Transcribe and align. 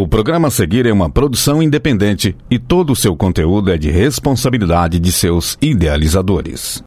O 0.00 0.08
programa 0.08 0.48
a 0.48 0.50
seguir 0.50 0.86
é 0.86 0.92
uma 0.94 1.10
produção 1.10 1.62
independente 1.62 2.34
e 2.50 2.58
todo 2.58 2.90
o 2.90 2.96
seu 2.96 3.14
conteúdo 3.14 3.70
é 3.70 3.76
de 3.76 3.90
responsabilidade 3.90 4.98
de 4.98 5.12
seus 5.12 5.58
idealizadores. 5.60 6.82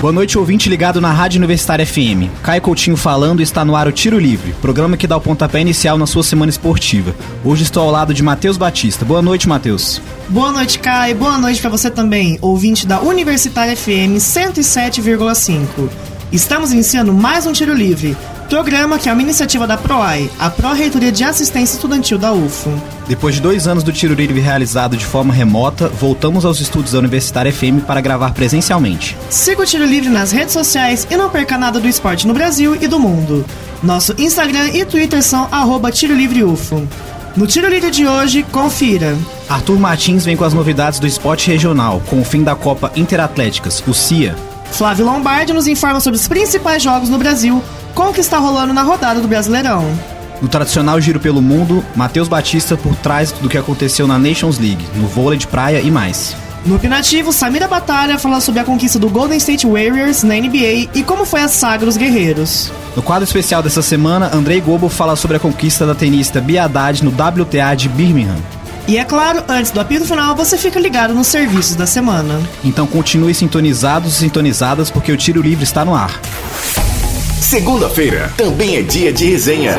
Boa 0.00 0.14
noite, 0.14 0.38
ouvinte 0.38 0.70
ligado 0.70 0.98
na 0.98 1.12
Rádio 1.12 1.36
Universitária 1.36 1.84
FM. 1.84 2.32
Caio 2.42 2.62
Coutinho 2.62 2.96
falando 2.96 3.42
está 3.42 3.66
no 3.66 3.76
ar 3.76 3.86
o 3.86 3.92
Tiro 3.92 4.18
Livre, 4.18 4.54
programa 4.62 4.96
que 4.96 5.06
dá 5.06 5.18
o 5.18 5.20
pontapé 5.20 5.60
inicial 5.60 5.98
na 5.98 6.06
sua 6.06 6.22
semana 6.22 6.48
esportiva. 6.48 7.14
Hoje 7.44 7.62
estou 7.62 7.82
ao 7.82 7.90
lado 7.90 8.14
de 8.14 8.22
Matheus 8.22 8.56
Batista. 8.56 9.04
Boa 9.04 9.20
noite, 9.20 9.46
Matheus. 9.46 10.00
Boa 10.30 10.52
noite, 10.52 10.78
Caio. 10.78 11.16
Boa 11.16 11.36
noite 11.36 11.60
para 11.60 11.68
você 11.68 11.90
também, 11.90 12.38
ouvinte 12.40 12.86
da 12.86 12.98
Universitária 13.02 13.76
FM 13.76 14.16
107,5. 14.16 15.90
Estamos 16.32 16.72
iniciando 16.72 17.12
mais 17.12 17.46
um 17.46 17.52
Tiro 17.52 17.74
Livre, 17.74 18.16
programa 18.46 18.98
que 18.98 19.08
é 19.08 19.12
uma 19.12 19.22
iniciativa 19.22 19.66
da 19.66 19.76
PROAI, 19.76 20.30
a 20.38 20.48
Pró-Reitoria 20.48 21.12
de 21.12 21.24
Assistência 21.24 21.74
Estudantil 21.74 22.16
da 22.16 22.32
UFO. 22.32 22.70
Depois 23.08 23.34
de 23.34 23.40
dois 23.40 23.66
anos 23.66 23.82
do 23.82 23.92
Tiro 23.92 24.14
Livre 24.14 24.40
realizado 24.40 24.96
de 24.96 25.04
forma 25.04 25.32
remota, 25.32 25.88
voltamos 25.88 26.44
aos 26.44 26.60
estúdios 26.60 26.92
da 26.92 26.98
Universitária 26.98 27.52
FM 27.52 27.84
para 27.86 28.00
gravar 28.00 28.32
presencialmente. 28.32 29.16
Siga 29.28 29.62
o 29.62 29.66
Tiro 29.66 29.84
Livre 29.84 30.08
nas 30.08 30.32
redes 30.32 30.52
sociais 30.52 31.06
e 31.10 31.16
não 31.16 31.28
perca 31.28 31.58
nada 31.58 31.78
do 31.80 31.88
esporte 31.88 32.26
no 32.26 32.34
Brasil 32.34 32.76
e 32.80 32.86
do 32.86 32.98
mundo. 32.98 33.44
Nosso 33.82 34.14
Instagram 34.18 34.70
e 34.72 34.84
Twitter 34.84 35.22
são 35.22 35.48
arroba 35.50 35.90
Tiro 35.90 36.14
Livre 36.14 36.42
UFO. 36.42 36.86
No 37.36 37.46
Tiro 37.46 37.68
Livre 37.68 37.90
de 37.90 38.06
hoje, 38.06 38.42
confira. 38.44 39.16
Arthur 39.48 39.78
Martins 39.78 40.24
vem 40.24 40.36
com 40.36 40.44
as 40.44 40.54
novidades 40.54 40.98
do 40.98 41.06
esporte 41.06 41.50
regional, 41.50 42.00
com 42.08 42.20
o 42.20 42.24
fim 42.24 42.42
da 42.42 42.54
Copa 42.54 42.90
Interatléticas, 42.96 43.82
o 43.86 43.92
CIA. 43.92 44.34
Flávio 44.70 45.04
Lombardi 45.04 45.52
nos 45.52 45.66
informa 45.66 46.00
sobre 46.00 46.18
os 46.18 46.26
principais 46.26 46.82
jogos 46.82 47.08
no 47.08 47.18
Brasil, 47.18 47.62
com 47.96 48.10
o 48.10 48.12
que 48.12 48.20
está 48.20 48.36
rolando 48.38 48.74
na 48.74 48.82
rodada 48.82 49.22
do 49.22 49.26
Brasileirão. 49.26 49.90
No 50.42 50.48
tradicional 50.48 51.00
Giro 51.00 51.18
pelo 51.18 51.40
Mundo, 51.40 51.82
Matheus 51.96 52.28
Batista 52.28 52.76
por 52.76 52.94
trás 52.94 53.32
do 53.32 53.48
que 53.48 53.56
aconteceu 53.56 54.06
na 54.06 54.18
Nations 54.18 54.58
League, 54.58 54.86
no 54.96 55.08
vôlei 55.08 55.38
de 55.38 55.46
praia 55.46 55.80
e 55.80 55.90
mais. 55.90 56.36
No 56.66 56.76
Opinativo, 56.76 57.32
Samira 57.32 57.66
Batalha 57.66 58.18
fala 58.18 58.38
sobre 58.40 58.60
a 58.60 58.64
conquista 58.64 58.98
do 58.98 59.08
Golden 59.08 59.38
State 59.38 59.66
Warriors 59.66 60.22
na 60.22 60.34
NBA 60.34 60.90
e 60.94 61.02
como 61.06 61.24
foi 61.24 61.40
a 61.40 61.48
saga 61.48 61.86
dos 61.86 61.96
guerreiros. 61.96 62.70
No 62.94 63.02
quadro 63.02 63.24
especial 63.24 63.62
dessa 63.62 63.80
semana, 63.80 64.30
Andrei 64.34 64.60
Gobo 64.60 64.90
fala 64.90 65.16
sobre 65.16 65.38
a 65.38 65.40
conquista 65.40 65.86
da 65.86 65.94
tenista 65.94 66.38
Bia 66.38 66.64
Haddad 66.64 67.02
no 67.02 67.10
WTA 67.10 67.74
de 67.74 67.88
Birmingham. 67.88 68.36
E 68.86 68.98
é 68.98 69.04
claro, 69.04 69.42
antes 69.48 69.70
do 69.70 69.80
apito 69.80 70.04
final, 70.04 70.36
você 70.36 70.58
fica 70.58 70.78
ligado 70.78 71.14
nos 71.14 71.28
serviços 71.28 71.74
da 71.74 71.86
semana. 71.86 72.38
Então 72.62 72.86
continue 72.86 73.32
sintonizados 73.32 74.16
e 74.16 74.18
sintonizadas 74.18 74.90
porque 74.90 75.10
o 75.10 75.16
Tiro 75.16 75.40
Livre 75.40 75.64
está 75.64 75.82
no 75.82 75.94
ar. 75.94 76.20
Segunda-feira 77.46 78.34
também 78.36 78.76
é 78.76 78.82
dia 78.82 79.12
de 79.12 79.24
resenha. 79.30 79.78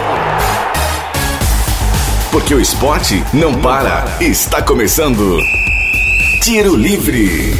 Porque 2.31 2.55
o 2.55 2.61
esporte 2.61 3.21
não 3.33 3.53
para. 3.59 4.05
Está 4.21 4.61
começando. 4.61 5.37
Tiro 6.41 6.77
Livre. 6.77 7.53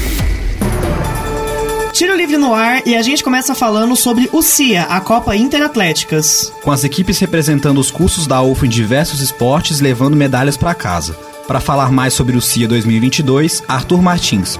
Tiro 1.92 2.16
Livre 2.16 2.38
no 2.38 2.54
ar 2.54 2.84
e 2.88 2.96
a 2.96 3.02
gente 3.02 3.22
começa 3.22 3.54
falando 3.54 3.98
sobre 3.98 4.30
o 4.32 4.42
CIA, 4.42 4.84
a 4.84 5.02
Copa 5.02 5.36
Interatléticas. 5.36 6.54
Com 6.62 6.72
as 6.72 6.86
equipes 6.86 7.20
representando 7.20 7.78
os 7.78 7.92
cursos 7.92 8.26
da 8.26 8.42
UFO 8.42 8.66
em 8.66 8.70
diversos 8.70 9.20
esportes, 9.20 9.82
levando 9.82 10.16
medalhas 10.16 10.56
para 10.56 10.74
casa. 10.74 11.18
Para 11.46 11.60
falar 11.60 11.92
mais 11.92 12.14
sobre 12.14 12.38
o 12.38 12.42
CIA 12.42 12.70
2022, 12.70 13.62
Arthur 13.68 14.02
Martins. 14.02 14.58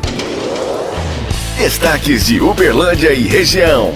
Destaques 1.58 2.26
de 2.26 2.42
Uberlândia 2.42 3.14
e 3.14 3.24
região. 3.24 3.94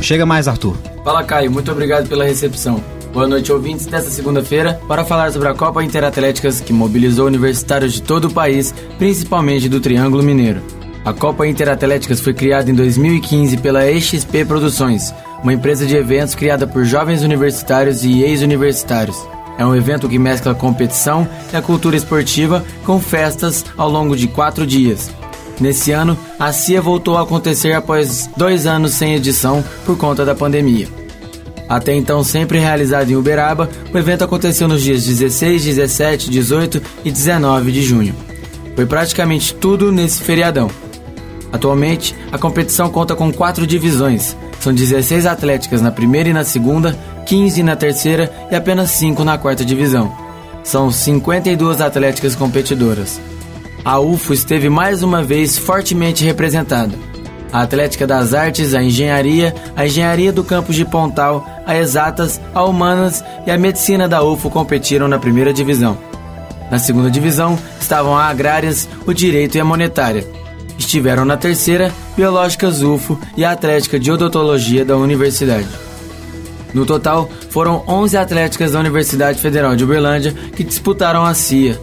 Chega 0.00 0.24
mais, 0.26 0.46
Arthur. 0.48 0.76
Fala, 1.04 1.24
Caio. 1.24 1.50
Muito 1.50 1.70
obrigado 1.70 2.08
pela 2.08 2.24
recepção. 2.24 2.82
Boa 3.12 3.26
noite, 3.26 3.50
ouvintes 3.50 3.86
desta 3.86 4.10
segunda-feira, 4.10 4.78
para 4.86 5.04
falar 5.04 5.32
sobre 5.32 5.48
a 5.48 5.54
Copa 5.54 5.82
Interatléticas 5.82 6.60
que 6.60 6.72
mobilizou 6.72 7.26
universitários 7.26 7.94
de 7.94 8.02
todo 8.02 8.26
o 8.26 8.30
país, 8.30 8.74
principalmente 8.98 9.70
do 9.70 9.80
Triângulo 9.80 10.22
Mineiro. 10.22 10.60
A 11.02 11.14
Copa 11.14 11.46
Interatléticas 11.46 12.20
foi 12.20 12.34
criada 12.34 12.70
em 12.70 12.74
2015 12.74 13.56
pela 13.58 13.90
EXP 13.90 14.44
Produções, 14.44 15.14
uma 15.42 15.52
empresa 15.52 15.86
de 15.86 15.96
eventos 15.96 16.34
criada 16.34 16.66
por 16.66 16.84
jovens 16.84 17.22
universitários 17.22 18.04
e 18.04 18.22
ex-universitários. 18.22 19.16
É 19.56 19.64
um 19.64 19.74
evento 19.74 20.08
que 20.08 20.18
mescla 20.18 20.54
competição 20.54 21.26
e 21.52 21.56
a 21.56 21.62
cultura 21.62 21.96
esportiva 21.96 22.62
com 22.84 23.00
festas 23.00 23.64
ao 23.78 23.88
longo 23.88 24.14
de 24.14 24.28
quatro 24.28 24.66
dias. 24.66 25.10
Nesse 25.60 25.90
ano, 25.92 26.18
a 26.38 26.52
CIA 26.52 26.82
voltou 26.82 27.16
a 27.16 27.22
acontecer 27.22 27.72
após 27.72 28.28
dois 28.36 28.66
anos 28.66 28.92
sem 28.92 29.14
edição 29.14 29.64
por 29.84 29.96
conta 29.96 30.24
da 30.24 30.34
pandemia. 30.34 30.88
Até 31.68 31.94
então 31.94 32.22
sempre 32.22 32.58
realizado 32.58 33.10
em 33.10 33.16
Uberaba, 33.16 33.68
o 33.92 33.98
evento 33.98 34.22
aconteceu 34.22 34.68
nos 34.68 34.82
dias 34.82 35.04
16, 35.04 35.64
17, 35.64 36.30
18 36.30 36.82
e 37.04 37.10
19 37.10 37.72
de 37.72 37.82
junho. 37.82 38.14
Foi 38.76 38.86
praticamente 38.86 39.54
tudo 39.54 39.90
nesse 39.90 40.22
feriadão. 40.22 40.70
Atualmente, 41.52 42.14
a 42.30 42.38
competição 42.38 42.90
conta 42.90 43.16
com 43.16 43.32
quatro 43.32 43.66
divisões. 43.66 44.36
São 44.60 44.72
16 44.72 45.26
atléticas 45.26 45.80
na 45.80 45.90
primeira 45.90 46.28
e 46.28 46.32
na 46.32 46.44
segunda, 46.44 46.96
15 47.26 47.62
na 47.62 47.74
terceira 47.74 48.30
e 48.50 48.54
apenas 48.54 48.90
5 48.90 49.24
na 49.24 49.38
quarta 49.38 49.64
divisão. 49.64 50.12
São 50.62 50.90
52 50.90 51.80
atléticas 51.80 52.36
competidoras. 52.36 53.20
A 53.86 54.00
UFO 54.00 54.34
esteve 54.34 54.68
mais 54.68 55.04
uma 55.04 55.22
vez 55.22 55.56
fortemente 55.56 56.24
representada. 56.24 56.92
A 57.52 57.62
Atlética 57.62 58.04
das 58.04 58.34
Artes, 58.34 58.74
a 58.74 58.82
Engenharia, 58.82 59.54
a 59.76 59.86
Engenharia 59.86 60.32
do 60.32 60.42
Campus 60.42 60.74
de 60.74 60.84
Pontal, 60.84 61.46
a 61.64 61.76
Exatas, 61.76 62.40
a 62.52 62.64
Humanas 62.64 63.22
e 63.46 63.50
a 63.52 63.56
Medicina 63.56 64.08
da 64.08 64.24
UFO 64.24 64.50
competiram 64.50 65.06
na 65.06 65.20
primeira 65.20 65.52
divisão. 65.52 65.96
Na 66.68 66.80
segunda 66.80 67.08
divisão 67.08 67.56
estavam 67.80 68.18
a 68.18 68.24
Agrárias, 68.24 68.88
o 69.06 69.14
Direito 69.14 69.56
e 69.56 69.60
a 69.60 69.64
Monetária. 69.64 70.26
Estiveram 70.76 71.24
na 71.24 71.36
terceira 71.36 71.92
Biológicas 72.16 72.82
UFO 72.82 73.16
e 73.36 73.44
a 73.44 73.52
Atlética 73.52 74.00
de 74.00 74.10
Odontologia 74.10 74.84
da 74.84 74.96
Universidade. 74.96 75.68
No 76.74 76.84
total, 76.84 77.30
foram 77.50 77.84
11 77.86 78.16
atléticas 78.16 78.72
da 78.72 78.80
Universidade 78.80 79.38
Federal 79.38 79.76
de 79.76 79.84
Uberlândia 79.84 80.32
que 80.32 80.64
disputaram 80.64 81.24
a 81.24 81.32
CIA. 81.34 81.78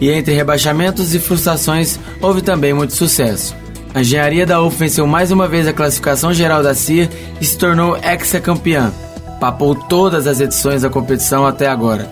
E 0.00 0.10
entre 0.10 0.34
rebaixamentos 0.34 1.14
e 1.14 1.18
frustrações, 1.18 1.98
houve 2.20 2.42
também 2.42 2.72
muito 2.72 2.94
sucesso. 2.94 3.54
A 3.94 4.02
engenharia 4.02 4.44
da 4.44 4.62
UF 4.62 4.76
venceu 4.76 5.06
mais 5.06 5.30
uma 5.30 5.48
vez 5.48 5.66
a 5.66 5.72
classificação 5.72 6.32
geral 6.34 6.62
da 6.62 6.74
CIA 6.74 7.08
e 7.40 7.44
se 7.46 7.56
tornou 7.56 7.96
ex-campeã. 7.96 8.92
Papou 9.40 9.74
todas 9.74 10.26
as 10.26 10.38
edições 10.38 10.82
da 10.82 10.90
competição 10.90 11.46
até 11.46 11.66
agora. 11.66 12.06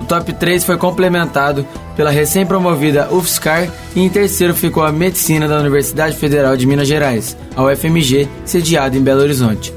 O 0.00 0.04
top 0.04 0.32
3 0.32 0.62
foi 0.62 0.76
complementado 0.76 1.66
pela 1.96 2.10
recém-promovida 2.10 3.08
UFSCar 3.10 3.68
e 3.94 4.00
em 4.02 4.08
terceiro 4.10 4.54
ficou 4.54 4.84
a 4.84 4.92
Medicina 4.92 5.48
da 5.48 5.58
Universidade 5.58 6.16
Federal 6.16 6.54
de 6.54 6.66
Minas 6.66 6.86
Gerais, 6.86 7.34
a 7.56 7.62
UFMG, 7.62 8.28
sediada 8.44 8.96
em 8.96 9.02
Belo 9.02 9.22
Horizonte. 9.22 9.72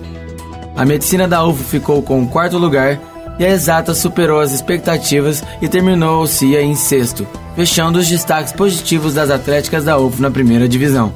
A 0.75 0.85
Medicina 0.85 1.27
da 1.27 1.45
UF 1.45 1.63
ficou 1.63 2.01
com 2.01 2.21
o 2.21 2.27
quarto 2.27 2.57
lugar 2.57 2.99
e 3.39 3.45
a 3.45 3.49
Exata 3.49 3.95
superou 3.95 4.41
as 4.41 4.51
expectativas 4.51 5.41
e 5.61 5.67
terminou 5.67 6.21
o 6.21 6.27
CIA 6.27 6.61
em 6.61 6.75
sexto, 6.75 7.25
fechando 7.55 7.97
os 7.97 8.07
destaques 8.07 8.51
positivos 8.51 9.13
das 9.13 9.31
atléticas 9.31 9.85
da 9.85 9.97
UF 9.97 10.21
na 10.21 10.29
primeira 10.29 10.67
divisão. 10.67 11.13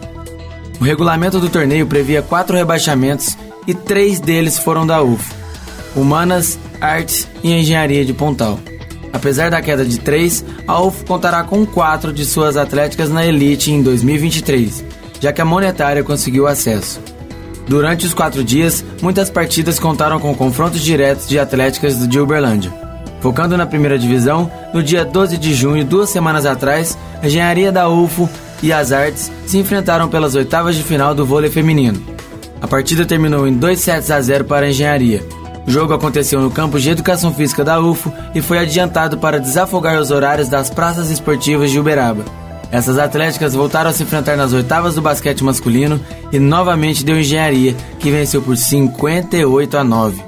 O 0.79 0.83
regulamento 0.83 1.39
do 1.39 1.49
torneio 1.49 1.85
previa 1.85 2.21
quatro 2.21 2.55
rebaixamentos 2.55 3.37
e 3.67 3.73
três 3.73 4.19
deles 4.19 4.57
foram 4.57 4.87
da 4.87 5.03
UF: 5.03 5.33
Humanas, 5.95 6.57
Artes 6.79 7.27
e 7.43 7.51
Engenharia 7.51 8.05
de 8.05 8.13
Pontal. 8.13 8.57
Apesar 9.11 9.51
da 9.51 9.61
queda 9.61 9.85
de 9.85 9.99
três, 9.99 10.43
a 10.67 10.81
UF 10.81 11.05
contará 11.05 11.43
com 11.43 11.65
quatro 11.65 12.11
de 12.11 12.25
suas 12.25 12.57
atléticas 12.57 13.09
na 13.09 13.25
Elite 13.25 13.71
em 13.71 13.83
2023, 13.83 14.83
já 15.19 15.31
que 15.31 15.41
a 15.41 15.45
Monetária 15.45 16.03
conseguiu 16.03 16.47
acesso. 16.47 16.99
Durante 17.67 18.05
os 18.05 18.13
quatro 18.13 18.43
dias, 18.43 18.83
muitas 19.01 19.29
partidas 19.29 19.79
contaram 19.79 20.19
com 20.19 20.35
confrontos 20.35 20.81
diretos 20.81 21.27
de 21.27 21.39
atléticas 21.39 22.07
de 22.07 22.19
Uberlândia. 22.19 22.71
Focando 23.21 23.55
na 23.55 23.65
primeira 23.65 23.97
divisão, 23.97 24.51
no 24.73 24.83
dia 24.83 25.05
12 25.05 25.37
de 25.37 25.53
junho, 25.53 25.85
duas 25.85 26.09
semanas 26.09 26.45
atrás, 26.45 26.97
a 27.21 27.27
Engenharia 27.27 27.71
da 27.71 27.87
UFO 27.87 28.29
e 28.61 28.73
as 28.73 28.91
Artes 28.91 29.31
se 29.45 29.57
enfrentaram 29.57 30.09
pelas 30.09 30.35
oitavas 30.35 30.75
de 30.75 30.83
final 30.83 31.15
do 31.15 31.25
vôlei 31.25 31.49
feminino. 31.49 32.03
A 32.61 32.67
partida 32.67 33.05
terminou 33.05 33.47
em 33.47 33.53
2 33.53 33.79
sets 33.79 34.11
a 34.11 34.19
0 34.19 34.43
para 34.43 34.65
a 34.65 34.69
Engenharia. 34.69 35.23
O 35.65 35.71
jogo 35.71 35.93
aconteceu 35.93 36.41
no 36.41 36.51
campus 36.51 36.83
de 36.83 36.89
Educação 36.89 37.33
Física 37.33 37.63
da 37.63 37.79
UFO 37.79 38.11
e 38.35 38.41
foi 38.41 38.57
adiantado 38.59 39.17
para 39.17 39.39
desafogar 39.39 39.99
os 39.99 40.11
horários 40.11 40.49
das 40.49 40.69
praças 40.69 41.09
esportivas 41.09 41.71
de 41.71 41.79
Uberaba. 41.79 42.42
Essas 42.73 42.97
atléticas 42.97 43.53
voltaram 43.53 43.91
a 43.91 43.93
se 43.93 44.01
enfrentar 44.01 44.35
nas 44.35 44.51
oitavas 44.51 44.95
do 44.95 45.01
basquete 45.01 45.43
masculino 45.43 46.01
e 46.31 46.39
novamente 46.39 47.05
deu 47.05 47.19
engenharia, 47.19 47.75
que 47.99 48.09
venceu 48.09 48.41
por 48.41 48.57
58 48.57 49.77
a 49.77 49.83
9. 49.83 50.19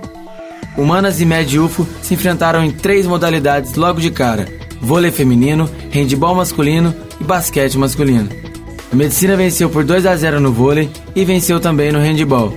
Humanas 0.78 1.20
e 1.20 1.26
Med 1.26 1.58
UFO 1.58 1.88
se 2.04 2.14
enfrentaram 2.14 2.64
em 2.64 2.70
três 2.70 3.08
modalidades 3.08 3.74
logo 3.74 4.00
de 4.00 4.12
cara: 4.12 4.46
vôlei 4.80 5.10
feminino, 5.10 5.68
handebol 5.92 6.36
masculino 6.36 6.94
e 7.20 7.24
basquete 7.24 7.80
masculino. 7.80 8.30
A 8.94 8.96
medicina 8.96 9.36
venceu 9.36 9.68
por 9.68 9.84
2 9.84 10.06
a 10.06 10.16
0 10.16 10.40
no 10.40 10.54
vôlei 10.54 10.92
e 11.16 11.26
venceu 11.26 11.60
também 11.60 11.92
no 11.92 11.98
handebol. 11.98 12.54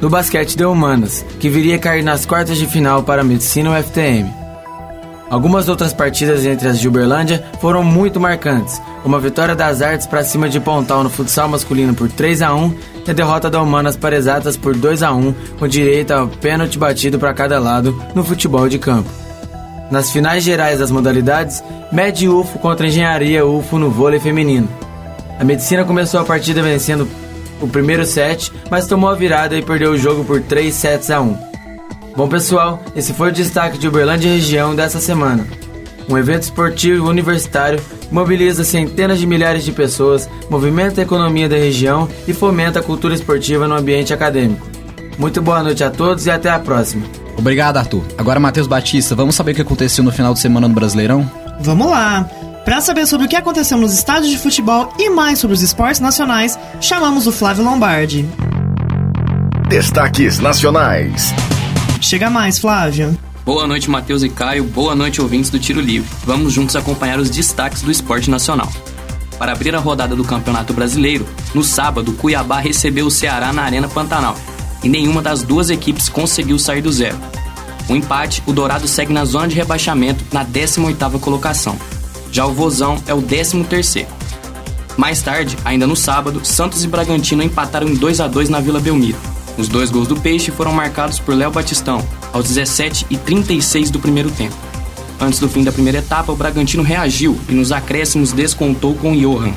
No 0.00 0.08
basquete 0.08 0.56
deu 0.56 0.72
Humanas, 0.72 1.26
que 1.38 1.50
viria 1.50 1.76
a 1.76 1.78
cair 1.78 2.02
nas 2.02 2.24
quartas 2.24 2.56
de 2.56 2.66
final 2.66 3.02
para 3.02 3.20
a 3.20 3.24
Medicina 3.24 3.78
UFTM. 3.78 4.40
Algumas 5.28 5.68
outras 5.68 5.92
partidas 5.92 6.44
entre 6.44 6.66
as 6.66 6.80
de 6.80 6.88
Uberlândia 6.88 7.44
foram 7.60 7.84
muito 7.84 8.18
marcantes, 8.18 8.80
como 9.02 9.16
a 9.16 9.18
vitória 9.18 9.54
das 9.54 9.82
Artes 9.82 10.06
para 10.06 10.24
cima 10.24 10.48
de 10.48 10.60
Pontal 10.60 11.02
no 11.02 11.10
futsal 11.10 11.48
masculino 11.48 11.94
por 11.94 12.10
3 12.10 12.42
a 12.42 12.54
1 12.54 12.74
e 13.06 13.10
a 13.10 13.14
derrota 13.14 13.50
da 13.50 13.60
Humanas 13.62 13.96
para 13.96 14.16
Exatas 14.16 14.56
por 14.56 14.76
2 14.76 15.02
a 15.02 15.12
1 15.12 15.34
com 15.58 15.68
direito 15.68 16.12
a 16.12 16.26
pênalti 16.26 16.78
batido 16.78 17.18
para 17.18 17.34
cada 17.34 17.58
lado 17.58 18.00
no 18.14 18.24
futebol 18.24 18.68
de 18.68 18.78
campo. 18.78 19.08
Nas 19.90 20.10
finais 20.10 20.44
gerais 20.44 20.78
das 20.78 20.90
modalidades, 20.90 21.62
Med 21.90 22.28
UFO 22.28 22.58
contra 22.60 22.86
Engenharia 22.86 23.44
UFO 23.44 23.78
no 23.78 23.90
vôlei 23.90 24.20
feminino. 24.20 24.68
A 25.38 25.44
Medicina 25.44 25.84
começou 25.84 26.20
a 26.20 26.24
partida 26.24 26.62
vencendo 26.62 27.08
o 27.60 27.66
primeiro 27.66 28.04
set, 28.06 28.52
mas 28.70 28.86
tomou 28.86 29.10
a 29.10 29.14
virada 29.14 29.56
e 29.56 29.62
perdeu 29.62 29.90
o 29.92 29.98
jogo 29.98 30.24
por 30.24 30.40
3 30.40 30.72
sets 30.72 31.10
a 31.10 31.20
1. 31.20 31.36
Bom 32.16 32.28
pessoal, 32.28 32.80
esse 32.94 33.12
foi 33.12 33.30
o 33.30 33.32
destaque 33.32 33.78
de 33.78 33.88
Uberlândia 33.88 34.30
região 34.30 34.74
dessa 34.74 35.00
semana. 35.00 35.46
Um 36.10 36.18
evento 36.18 36.42
esportivo 36.42 37.08
universitário 37.08 37.80
mobiliza 38.10 38.64
centenas 38.64 39.20
de 39.20 39.26
milhares 39.28 39.64
de 39.64 39.70
pessoas, 39.70 40.28
movimenta 40.50 41.00
a 41.00 41.04
economia 41.04 41.48
da 41.48 41.54
região 41.54 42.08
e 42.26 42.34
fomenta 42.34 42.80
a 42.80 42.82
cultura 42.82 43.14
esportiva 43.14 43.68
no 43.68 43.76
ambiente 43.76 44.12
acadêmico. 44.12 44.66
Muito 45.16 45.40
boa 45.40 45.62
noite 45.62 45.84
a 45.84 45.90
todos 45.90 46.26
e 46.26 46.30
até 46.30 46.50
a 46.50 46.58
próxima. 46.58 47.06
Obrigado, 47.38 47.76
Arthur. 47.76 48.02
Agora, 48.18 48.40
Matheus 48.40 48.66
Batista, 48.66 49.14
vamos 49.14 49.36
saber 49.36 49.52
o 49.52 49.54
que 49.54 49.62
aconteceu 49.62 50.02
no 50.02 50.10
final 50.10 50.34
de 50.34 50.40
semana 50.40 50.66
no 50.66 50.74
Brasileirão? 50.74 51.30
Vamos 51.60 51.88
lá! 51.88 52.28
Para 52.64 52.80
saber 52.80 53.06
sobre 53.06 53.26
o 53.26 53.28
que 53.28 53.36
aconteceu 53.36 53.78
nos 53.78 53.94
estádios 53.94 54.32
de 54.32 54.38
futebol 54.38 54.92
e 54.98 55.08
mais 55.10 55.38
sobre 55.38 55.54
os 55.54 55.62
esportes 55.62 56.00
nacionais, 56.00 56.58
chamamos 56.80 57.28
o 57.28 57.32
Flávio 57.32 57.64
Lombardi. 57.64 58.28
Destaques 59.68 60.40
nacionais. 60.40 61.32
Chega 62.00 62.28
mais, 62.28 62.58
Flávio. 62.58 63.16
Boa 63.44 63.66
noite, 63.66 63.88
Matheus 63.88 64.22
e 64.22 64.28
Caio. 64.28 64.64
Boa 64.64 64.94
noite, 64.94 65.20
ouvintes 65.20 65.48
do 65.48 65.58
Tiro 65.58 65.80
Livre. 65.80 66.08
Vamos 66.24 66.52
juntos 66.52 66.76
acompanhar 66.76 67.18
os 67.18 67.30
destaques 67.30 67.80
do 67.80 67.90
esporte 67.90 68.30
nacional. 68.30 68.70
Para 69.38 69.52
abrir 69.52 69.74
a 69.74 69.78
rodada 69.78 70.14
do 70.14 70.22
Campeonato 70.22 70.74
Brasileiro, 70.74 71.26
no 71.54 71.64
sábado, 71.64 72.12
Cuiabá 72.12 72.60
recebeu 72.60 73.06
o 73.06 73.10
Ceará 73.10 73.50
na 73.52 73.62
Arena 73.62 73.88
Pantanal 73.88 74.36
e 74.84 74.88
nenhuma 74.88 75.22
das 75.22 75.42
duas 75.42 75.70
equipes 75.70 76.08
conseguiu 76.08 76.58
sair 76.58 76.82
do 76.82 76.92
zero. 76.92 77.18
O 77.88 77.96
empate, 77.96 78.42
o 78.46 78.52
Dourado 78.52 78.86
segue 78.86 79.12
na 79.12 79.24
zona 79.24 79.48
de 79.48 79.56
rebaixamento 79.56 80.22
na 80.30 80.44
18ª 80.44 81.18
colocação. 81.18 81.76
Já 82.30 82.44
o 82.44 82.52
Vozão 82.52 83.02
é 83.06 83.14
o 83.14 83.22
13º. 83.22 84.06
Mais 84.98 85.22
tarde, 85.22 85.56
ainda 85.64 85.86
no 85.86 85.96
sábado, 85.96 86.44
Santos 86.44 86.84
e 86.84 86.88
Bragantino 86.88 87.42
empataram 87.42 87.88
em 87.88 87.94
2 87.94 88.20
a 88.20 88.28
2 88.28 88.50
na 88.50 88.60
Vila 88.60 88.78
Belmiro. 88.78 89.18
Os 89.60 89.68
dois 89.68 89.90
gols 89.90 90.08
do 90.08 90.16
Peixe 90.16 90.50
foram 90.50 90.72
marcados 90.72 91.18
por 91.18 91.34
Léo 91.34 91.50
Batistão, 91.50 92.02
aos 92.32 92.48
17 92.48 93.06
e 93.10 93.16
36 93.18 93.90
do 93.90 94.00
primeiro 94.00 94.30
tempo. 94.30 94.56
Antes 95.20 95.38
do 95.38 95.50
fim 95.50 95.62
da 95.62 95.70
primeira 95.70 95.98
etapa, 95.98 96.32
o 96.32 96.36
Bragantino 96.36 96.82
reagiu 96.82 97.38
e 97.46 97.52
nos 97.52 97.70
acréscimos 97.70 98.32
descontou 98.32 98.94
com 98.94 99.14
Johan. 99.14 99.52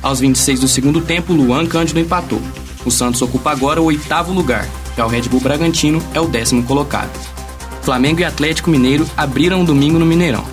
Aos 0.00 0.20
26 0.20 0.60
do 0.60 0.68
segundo 0.68 1.00
tempo, 1.00 1.32
Luan 1.32 1.66
Cândido 1.66 1.98
empatou. 1.98 2.40
O 2.84 2.92
Santos 2.92 3.20
ocupa 3.20 3.50
agora 3.50 3.82
o 3.82 3.86
oitavo 3.86 4.32
lugar, 4.32 4.68
já 4.96 5.04
o 5.04 5.08
Red 5.08 5.22
Bull 5.22 5.40
Bragantino 5.40 6.00
é 6.14 6.20
o 6.20 6.28
décimo 6.28 6.62
colocado. 6.62 7.10
Flamengo 7.82 8.20
e 8.20 8.24
Atlético 8.24 8.70
Mineiro 8.70 9.04
abriram 9.16 9.62
o 9.62 9.64
domingo 9.64 9.98
no 9.98 10.06
Mineirão. 10.06 10.44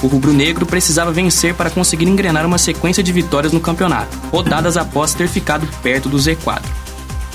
O 0.00 0.06
rubro-negro 0.06 0.64
precisava 0.64 1.10
vencer 1.10 1.52
para 1.54 1.68
conseguir 1.68 2.06
engrenar 2.06 2.46
uma 2.46 2.58
sequência 2.58 3.02
de 3.02 3.12
vitórias 3.12 3.52
no 3.52 3.58
campeonato, 3.58 4.16
rodadas 4.30 4.76
após 4.76 5.14
ter 5.14 5.26
ficado 5.26 5.66
perto 5.82 6.08
do 6.08 6.16
Z4. 6.16 6.83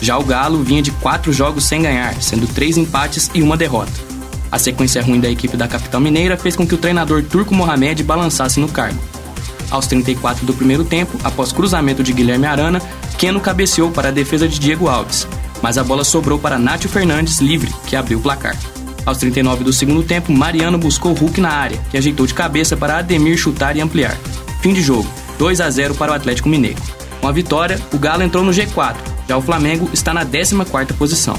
Já 0.02 0.18
o 0.18 0.24
Galo 0.24 0.64
vinha 0.64 0.82
de 0.82 0.92
quatro 0.92 1.32
jogos 1.34 1.66
sem 1.66 1.82
ganhar, 1.82 2.14
sendo 2.22 2.48
três 2.48 2.78
empates 2.78 3.30
e 3.34 3.42
uma 3.42 3.58
derrota. 3.58 3.92
A 4.52 4.58
sequência 4.58 5.02
ruim 5.02 5.20
da 5.20 5.30
equipe 5.30 5.56
da 5.56 5.68
capital 5.68 6.02
mineira 6.02 6.38
fez 6.38 6.56
com 6.56 6.66
que 6.66 6.74
o 6.74 6.78
treinador 6.78 7.24
Turco 7.24 7.54
Mohamed 7.54 8.04
balançasse 8.04 8.60
no 8.60 8.68
cargo. 8.68 9.00
Aos 9.70 9.86
34 9.86 10.46
do 10.46 10.54
primeiro 10.54 10.84
tempo, 10.84 11.20
após 11.24 11.52
cruzamento 11.52 12.02
de 12.02 12.14
Guilherme 12.14 12.48
Arana, 12.48 12.82
Keno 13.18 13.40
cabeceou 13.40 13.92
para 13.92 14.08
a 14.08 14.12
defesa 14.12 14.48
de 14.48 14.58
Diego 14.58 14.88
Alves, 14.88 15.28
mas 15.62 15.78
a 15.78 15.84
bola 15.84 16.04
sobrou 16.04 16.40
para 16.40 16.58
Nátio 16.58 16.90
Fernandes 16.90 17.40
livre, 17.40 17.72
que 17.86 17.96
abriu 17.96 18.18
o 18.18 18.22
placar. 18.22 18.58
Aos 19.06 19.18
39 19.18 19.64
do 19.64 19.74
segundo 19.74 20.04
tempo, 20.04 20.32
Mariano 20.32 20.78
buscou 20.78 21.14
Hulk 21.14 21.40
na 21.40 21.50
área, 21.50 21.80
que 21.92 21.98
ajeitou 21.98 22.26
de 22.26 22.34
cabeça 22.34 22.76
para 22.76 22.98
Ademir 22.98 23.38
chutar 23.38 23.76
e 23.76 23.82
ampliar. 23.82 24.18
Fim 24.62 24.74
de 24.74 24.82
jogo, 24.82 25.10
2 25.38 25.62
a 25.62 25.70
0 25.70 25.96
para 25.96 26.12
o 26.12 26.16
Atlético 26.16 26.50
Mineiro. 26.50 26.82
Com 27.22 27.28
a 27.28 27.32
vitória, 27.32 27.80
o 27.94 27.98
Galo 27.98 28.24
entrou 28.24 28.44
no 28.44 28.52
G4, 28.52 28.96
já 29.30 29.38
o 29.38 29.42
Flamengo 29.44 29.88
está 29.94 30.12
na 30.12 30.26
14ª 30.26 30.92
posição. 30.94 31.38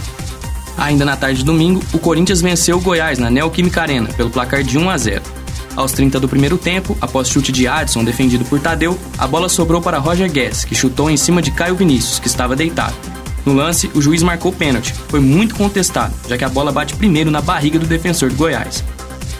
Ainda 0.78 1.04
na 1.04 1.16
tarde 1.16 1.38
de 1.40 1.44
domingo, 1.44 1.82
o 1.92 1.98
Corinthians 1.98 2.40
venceu 2.40 2.76
o 2.76 2.80
Goiás 2.80 3.18
na 3.18 3.28
Neoquímica 3.28 3.82
Arena 3.82 4.08
pelo 4.16 4.30
placar 4.30 4.62
de 4.62 4.78
1 4.78 4.88
a 4.88 4.96
0. 4.96 5.20
Aos 5.74 5.90
30 5.90 6.20
do 6.20 6.28
primeiro 6.28 6.56
tempo, 6.56 6.96
após 7.00 7.28
chute 7.28 7.50
de 7.50 7.66
Adson 7.66 8.04
defendido 8.04 8.44
por 8.44 8.60
Tadeu, 8.60 8.96
a 9.18 9.26
bola 9.26 9.48
sobrou 9.48 9.82
para 9.82 9.98
Roger 9.98 10.30
Guedes, 10.30 10.64
que 10.64 10.72
chutou 10.72 11.10
em 11.10 11.16
cima 11.16 11.42
de 11.42 11.50
Caio 11.50 11.74
Vinícius, 11.74 12.20
que 12.20 12.28
estava 12.28 12.54
deitado. 12.54 12.94
No 13.44 13.54
lance, 13.54 13.90
o 13.92 14.00
juiz 14.00 14.22
marcou 14.22 14.52
pênalti. 14.52 14.94
Foi 15.08 15.18
muito 15.18 15.56
contestado, 15.56 16.14
já 16.28 16.38
que 16.38 16.44
a 16.44 16.48
bola 16.48 16.70
bate 16.70 16.94
primeiro 16.94 17.30
na 17.30 17.40
barriga 17.40 17.78
do 17.78 17.86
defensor 17.86 18.30
do 18.30 18.36
Goiás. 18.36 18.84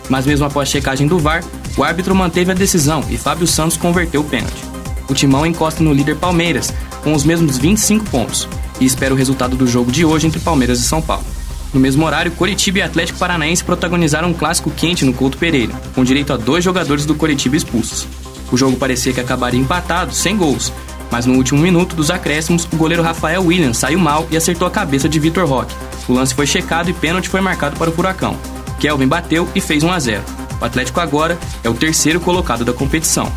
Mas 0.09 0.27
mesmo 0.27 0.45
após 0.45 0.69
a 0.69 0.73
checagem 0.73 1.07
do 1.07 1.21
VAR, 1.21 1.45
o 1.77 1.85
árbitro 1.85 2.17
manteve 2.17 2.51
a 2.51 2.55
decisão 2.55 3.05
e 3.09 3.17
Fábio 3.17 3.47
Santos 3.47 3.77
converteu 3.77 4.23
o 4.23 4.25
pênalti. 4.25 4.65
O 5.09 5.15
timão 5.15 5.47
encosta 5.47 5.83
no 5.83 5.93
líder 5.93 6.17
Palmeiras, 6.17 6.73
com 7.03 7.13
os 7.13 7.25
mesmos 7.25 7.59
25 7.59 8.05
pontos, 8.11 8.49
e 8.81 8.85
espera 8.85 9.13
o 9.13 9.17
resultado 9.17 9.57
do 9.57 9.67
jogo 9.67 9.91
de 9.91 10.05
hoje 10.05 10.27
entre 10.27 10.41
Palmeiras 10.41 10.81
e 10.81 10.83
São 10.83 11.03
Paulo. 11.03 11.25
No 11.73 11.79
mesmo 11.79 12.05
horário, 12.05 12.33
Coritiba 12.33 12.79
e 12.79 12.83
Atlético 12.83 13.19
Paranaense 13.19 13.63
protagonizaram 13.63 14.29
um 14.29 14.35
clássico 14.35 14.71
quente 14.71 15.05
no 15.05 15.13
Couto 15.13 15.39
Pereira, 15.39 15.73
com 15.95 16.03
direito 16.03 16.33
a 16.33 16.37
dois 16.37 16.65
jogadores 16.65 17.07
do 17.07 17.15
Coritiba 17.15 17.57
expulsos. 17.57 18.07
O 18.51 18.57
jogo 18.57 18.77
parecia 18.77 19.13
que 19.13 19.21
acabaria 19.21 19.61
empatado, 19.61 20.13
sem 20.13 20.37
gols, 20.37 20.73
mas 21.11 21.27
no 21.27 21.35
último 21.35 21.61
minuto 21.61 21.95
dos 21.95 22.11
acréscimos, 22.11 22.67
o 22.73 22.77
goleiro 22.77 23.03
Rafael 23.03 23.45
Williams 23.45 23.79
saiu 23.79 23.99
mal 23.99 24.27
e 24.31 24.37
acertou 24.37 24.67
a 24.67 24.71
cabeça 24.71 25.09
de 25.09 25.19
Vitor 25.19 25.47
Roque. 25.47 25.75
O 26.09 26.13
lance 26.13 26.35
foi 26.35 26.47
checado 26.47 26.91
e 26.91 26.93
pênalti 26.93 27.29
foi 27.29 27.41
marcado 27.41 27.77
para 27.77 27.91
o 27.91 27.93
Furacão. 27.93 28.37
Kelvin 28.79 29.07
bateu 29.07 29.49
e 29.55 29.61
fez 29.61 29.83
1 29.83 29.93
a 29.93 29.99
0. 29.99 30.23
O 30.61 30.65
Atlético 30.65 31.01
agora 31.01 31.39
é 31.63 31.69
o 31.69 31.75
terceiro 31.75 32.21
colocado 32.21 32.65
da 32.65 32.73
competição. 32.73 33.31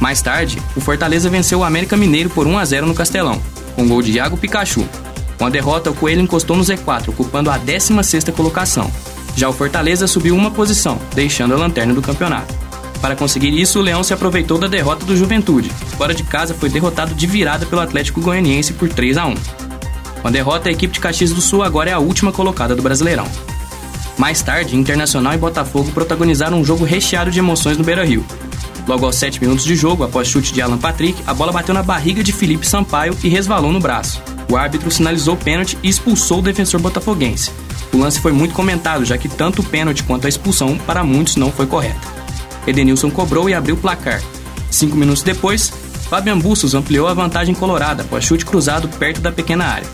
Mais 0.00 0.22
tarde, 0.22 0.60
o 0.74 0.80
Fortaleza 0.80 1.28
venceu 1.28 1.58
o 1.58 1.64
América 1.64 1.94
Mineiro 1.94 2.30
por 2.30 2.46
1 2.46 2.58
a 2.58 2.64
0 2.64 2.86
no 2.86 2.94
Castelão, 2.94 3.40
com 3.76 3.86
gol 3.86 4.00
de 4.00 4.12
Iago 4.12 4.36
Pikachu. 4.36 4.88
Com 5.36 5.44
a 5.44 5.50
derrota, 5.50 5.90
o 5.90 5.94
Coelho 5.94 6.22
encostou 6.22 6.56
no 6.56 6.64
Z4, 6.64 7.10
ocupando 7.10 7.50
a 7.50 7.58
16ª 7.58 8.32
colocação. 8.32 8.90
Já 9.36 9.48
o 9.48 9.52
Fortaleza 9.52 10.06
subiu 10.06 10.34
uma 10.34 10.50
posição, 10.50 10.98
deixando 11.14 11.54
a 11.54 11.58
lanterna 11.58 11.92
do 11.92 12.02
campeonato. 12.02 12.54
Para 13.00 13.16
conseguir 13.16 13.58
isso, 13.58 13.78
o 13.78 13.82
Leão 13.82 14.02
se 14.02 14.12
aproveitou 14.12 14.58
da 14.58 14.66
derrota 14.66 15.04
do 15.04 15.16
Juventude. 15.16 15.70
Fora 15.96 16.14
de 16.14 16.22
casa, 16.22 16.54
foi 16.54 16.68
derrotado 16.68 17.14
de 17.14 17.26
virada 17.26 17.64
pelo 17.66 17.80
Atlético 17.80 18.20
Goianiense 18.20 18.72
por 18.72 18.88
3 18.88 19.18
a 19.18 19.26
1. 19.26 19.34
Com 20.20 20.28
a 20.28 20.30
derrota, 20.30 20.68
a 20.68 20.72
equipe 20.72 20.92
de 20.92 21.00
Caxias 21.00 21.32
do 21.32 21.40
Sul 21.40 21.62
agora 21.62 21.90
é 21.90 21.92
a 21.92 21.98
última 21.98 22.32
colocada 22.32 22.74
do 22.74 22.82
Brasileirão. 22.82 23.26
Mais 24.18 24.42
tarde, 24.42 24.76
Internacional 24.76 25.32
e 25.32 25.38
Botafogo 25.38 25.90
protagonizaram 25.92 26.60
um 26.60 26.64
jogo 26.64 26.84
recheado 26.84 27.30
de 27.30 27.38
emoções 27.38 27.78
no 27.78 27.84
Beira-Rio. 27.84 28.24
Logo 28.86 29.06
aos 29.06 29.16
7 29.16 29.40
minutos 29.40 29.64
de 29.64 29.74
jogo, 29.76 30.04
após 30.04 30.28
chute 30.28 30.52
de 30.52 30.60
Alan 30.60 30.78
Patrick, 30.78 31.22
a 31.26 31.34
bola 31.34 31.52
bateu 31.52 31.74
na 31.74 31.82
barriga 31.82 32.22
de 32.22 32.32
Felipe 32.32 32.66
Sampaio 32.66 33.16
e 33.22 33.28
resvalou 33.28 33.72
no 33.72 33.80
braço. 33.80 34.22
O 34.50 34.56
árbitro 34.56 34.90
sinalizou 34.90 35.34
o 35.34 35.36
pênalti 35.36 35.78
e 35.82 35.88
expulsou 35.88 36.40
o 36.40 36.42
defensor 36.42 36.80
botafoguense. 36.80 37.50
O 37.92 37.98
lance 37.98 38.20
foi 38.20 38.32
muito 38.32 38.54
comentado, 38.54 39.04
já 39.04 39.16
que 39.16 39.28
tanto 39.28 39.62
o 39.62 39.64
pênalti 39.64 40.02
quanto 40.02 40.26
a 40.26 40.28
expulsão 40.28 40.76
para 40.78 41.04
muitos 41.04 41.36
não 41.36 41.52
foi 41.52 41.66
correta. 41.66 42.00
Edenilson 42.66 43.10
cobrou 43.10 43.48
e 43.48 43.54
abriu 43.54 43.74
o 43.74 43.78
placar. 43.78 44.22
Cinco 44.70 44.96
minutos 44.96 45.22
depois, 45.22 45.72
Fabian 46.08 46.38
Bustos 46.38 46.74
ampliou 46.74 47.06
a 47.06 47.14
vantagem 47.14 47.54
colorada 47.54 48.02
após 48.02 48.24
chute 48.24 48.44
cruzado 48.44 48.88
perto 48.88 49.20
da 49.20 49.30
pequena 49.30 49.66
área. 49.66 49.88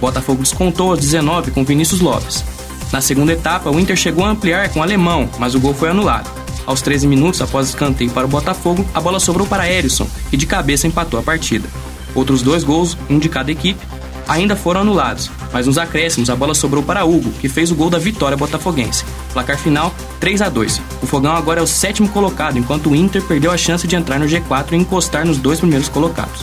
Botafogo 0.00 0.42
descontou 0.42 0.90
aos 0.90 1.00
19 1.00 1.50
com 1.50 1.64
Vinícius 1.64 2.00
Lopes. 2.00 2.44
Na 2.92 3.00
segunda 3.00 3.32
etapa, 3.32 3.70
o 3.70 3.80
Inter 3.80 3.96
chegou 3.96 4.24
a 4.24 4.28
ampliar 4.28 4.68
com 4.68 4.80
o 4.80 4.82
alemão, 4.82 5.28
mas 5.38 5.54
o 5.54 5.60
gol 5.60 5.72
foi 5.72 5.88
anulado. 5.88 6.43
Aos 6.66 6.80
13 6.80 7.06
minutos, 7.06 7.42
após 7.42 7.68
escanteio 7.68 8.10
para 8.10 8.26
o 8.26 8.28
Botafogo, 8.28 8.86
a 8.94 9.00
bola 9.00 9.20
sobrou 9.20 9.46
para 9.46 9.70
Erisson, 9.70 10.08
que 10.30 10.36
de 10.36 10.46
cabeça 10.46 10.86
empatou 10.86 11.20
a 11.20 11.22
partida. 11.22 11.68
Outros 12.14 12.42
dois 12.42 12.64
gols, 12.64 12.96
um 13.10 13.18
de 13.18 13.28
cada 13.28 13.50
equipe, 13.50 13.80
ainda 14.26 14.56
foram 14.56 14.80
anulados, 14.80 15.30
mas 15.52 15.66
nos 15.66 15.76
acréscimos 15.76 16.30
a 16.30 16.36
bola 16.36 16.54
sobrou 16.54 16.82
para 16.82 17.04
Hugo, 17.04 17.30
que 17.32 17.48
fez 17.48 17.70
o 17.70 17.74
gol 17.74 17.90
da 17.90 17.98
vitória 17.98 18.36
botafoguense. 18.36 19.04
Placar 19.32 19.58
final 19.58 19.94
3 20.20 20.42
a 20.42 20.48
2. 20.48 20.80
O 21.02 21.06
Fogão 21.06 21.36
agora 21.36 21.60
é 21.60 21.62
o 21.62 21.66
sétimo 21.66 22.08
colocado, 22.08 22.58
enquanto 22.58 22.90
o 22.90 22.96
Inter 22.96 23.22
perdeu 23.22 23.50
a 23.50 23.58
chance 23.58 23.86
de 23.86 23.96
entrar 23.96 24.18
no 24.18 24.26
G4 24.26 24.72
e 24.72 24.76
encostar 24.76 25.26
nos 25.26 25.38
dois 25.38 25.58
primeiros 25.58 25.88
colocados. 25.88 26.42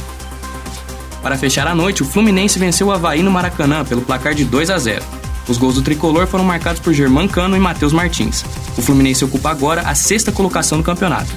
Para 1.22 1.38
fechar 1.38 1.68
a 1.68 1.76
noite, 1.76 2.02
o 2.02 2.06
Fluminense 2.06 2.60
venceu 2.60 2.88
o 2.88 2.92
Havaí 2.92 3.22
no 3.22 3.32
Maracanã 3.32 3.86
pelo 3.86 4.02
placar 4.02 4.34
de 4.34 4.44
2 4.44 4.70
a 4.70 4.78
0. 4.78 5.21
Os 5.52 5.58
gols 5.58 5.76
do 5.76 5.82
tricolor 5.82 6.28
foram 6.28 6.46
marcados 6.46 6.80
por 6.80 6.94
Germán 6.94 7.28
Cano 7.28 7.58
e 7.58 7.60
Matheus 7.60 7.92
Martins. 7.92 8.46
O 8.78 8.82
Fluminense 8.82 9.26
ocupa 9.26 9.50
agora 9.50 9.82
a 9.82 9.94
sexta 9.94 10.32
colocação 10.32 10.78
do 10.78 10.84
campeonato. 10.84 11.30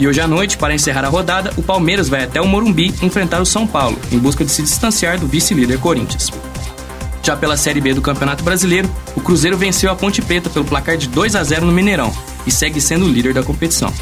E 0.00 0.08
hoje 0.08 0.20
à 0.20 0.26
noite, 0.26 0.58
para 0.58 0.74
encerrar 0.74 1.04
a 1.04 1.08
rodada, 1.08 1.52
o 1.56 1.62
Palmeiras 1.62 2.08
vai 2.08 2.24
até 2.24 2.40
o 2.40 2.48
Morumbi 2.48 2.92
enfrentar 3.00 3.40
o 3.40 3.46
São 3.46 3.64
Paulo, 3.64 3.96
em 4.10 4.18
busca 4.18 4.44
de 4.44 4.50
se 4.50 4.60
distanciar 4.60 5.20
do 5.20 5.28
vice-líder 5.28 5.78
Corinthians. 5.78 6.32
Já 7.22 7.36
pela 7.36 7.56
Série 7.56 7.80
B 7.80 7.94
do 7.94 8.02
Campeonato 8.02 8.42
Brasileiro, 8.42 8.90
o 9.14 9.20
Cruzeiro 9.20 9.56
venceu 9.56 9.88
a 9.88 9.94
Ponte 9.94 10.20
Preta 10.20 10.50
pelo 10.50 10.64
placar 10.64 10.96
de 10.96 11.06
2 11.06 11.36
a 11.36 11.44
0 11.44 11.64
no 11.64 11.70
Mineirão 11.70 12.12
e 12.44 12.50
segue 12.50 12.80
sendo 12.80 13.06
o 13.06 13.08
líder 13.08 13.34
da 13.34 13.44
competição. 13.44 13.94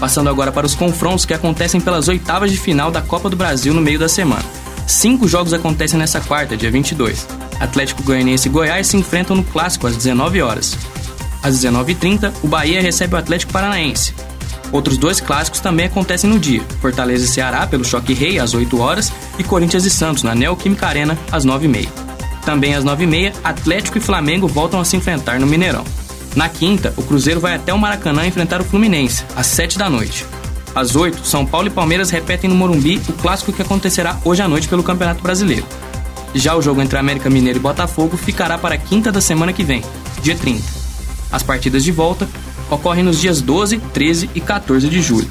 Passando 0.00 0.30
agora 0.30 0.50
para 0.50 0.64
os 0.64 0.74
confrontos 0.74 1.26
que 1.26 1.34
acontecem 1.34 1.82
pelas 1.82 2.08
oitavas 2.08 2.50
de 2.50 2.56
final 2.56 2.90
da 2.90 3.02
Copa 3.02 3.28
do 3.28 3.36
Brasil 3.36 3.74
no 3.74 3.82
meio 3.82 3.98
da 3.98 4.08
semana. 4.08 4.44
Cinco 4.86 5.28
jogos 5.28 5.52
acontecem 5.52 5.98
nessa 5.98 6.18
quarta, 6.18 6.56
dia 6.56 6.70
22. 6.70 7.37
Atlético 7.60 8.02
Goianiense 8.02 8.48
e 8.48 8.50
Goiás 8.50 8.86
se 8.86 8.96
enfrentam 8.96 9.36
no 9.36 9.44
Clássico 9.44 9.86
às 9.86 9.96
19 9.96 10.42
horas. 10.42 10.76
Às 11.42 11.58
19h30, 11.58 12.32
o 12.42 12.48
Bahia 12.48 12.80
recebe 12.80 13.14
o 13.14 13.18
Atlético 13.18 13.52
Paranaense. 13.52 14.14
Outros 14.70 14.98
dois 14.98 15.20
clássicos 15.20 15.60
também 15.60 15.86
acontecem 15.86 16.28
no 16.28 16.38
dia: 16.38 16.62
Fortaleza 16.80 17.24
e 17.24 17.28
Ceará 17.28 17.66
pelo 17.66 17.84
Choque 17.84 18.12
Rei 18.12 18.38
às 18.38 18.54
8 18.54 18.80
horas 18.80 19.12
e 19.38 19.44
Corinthians 19.44 19.84
e 19.84 19.90
Santos 19.90 20.22
na 20.22 20.34
Neoquímica 20.34 20.86
Arena 20.86 21.18
às 21.32 21.46
9h30. 21.46 21.88
Também 22.44 22.74
às 22.74 22.84
9h30, 22.84 23.34
Atlético 23.44 23.98
e 23.98 24.00
Flamengo 24.00 24.46
voltam 24.46 24.80
a 24.80 24.84
se 24.84 24.96
enfrentar 24.96 25.38
no 25.38 25.46
Mineirão. 25.46 25.84
Na 26.36 26.48
quinta, 26.48 26.92
o 26.96 27.02
Cruzeiro 27.02 27.40
vai 27.40 27.54
até 27.54 27.72
o 27.72 27.78
Maracanã 27.78 28.26
enfrentar 28.26 28.60
o 28.60 28.64
Fluminense, 28.64 29.24
às 29.34 29.46
7 29.46 29.78
da 29.78 29.88
noite. 29.88 30.24
Às 30.74 30.94
8, 30.94 31.26
São 31.26 31.44
Paulo 31.44 31.66
e 31.66 31.70
Palmeiras 31.70 32.10
repetem 32.10 32.48
no 32.48 32.56
Morumbi 32.56 33.00
o 33.08 33.12
clássico 33.14 33.52
que 33.52 33.62
acontecerá 33.62 34.18
hoje 34.24 34.42
à 34.42 34.48
noite 34.48 34.68
pelo 34.68 34.82
Campeonato 34.82 35.22
Brasileiro. 35.22 35.66
Já 36.34 36.54
o 36.54 36.62
jogo 36.62 36.82
entre 36.82 36.98
América 36.98 37.30
Mineiro 37.30 37.58
e 37.58 37.62
Botafogo 37.62 38.16
ficará 38.16 38.58
para 38.58 38.74
a 38.74 38.78
quinta 38.78 39.10
da 39.10 39.20
semana 39.20 39.52
que 39.52 39.64
vem, 39.64 39.82
dia 40.22 40.36
30. 40.36 40.62
As 41.30 41.42
partidas 41.42 41.84
de 41.84 41.92
volta 41.92 42.28
ocorrem 42.70 43.04
nos 43.04 43.20
dias 43.20 43.40
12, 43.40 43.78
13 43.78 44.30
e 44.34 44.40
14 44.40 44.88
de 44.88 45.00
julho. 45.00 45.30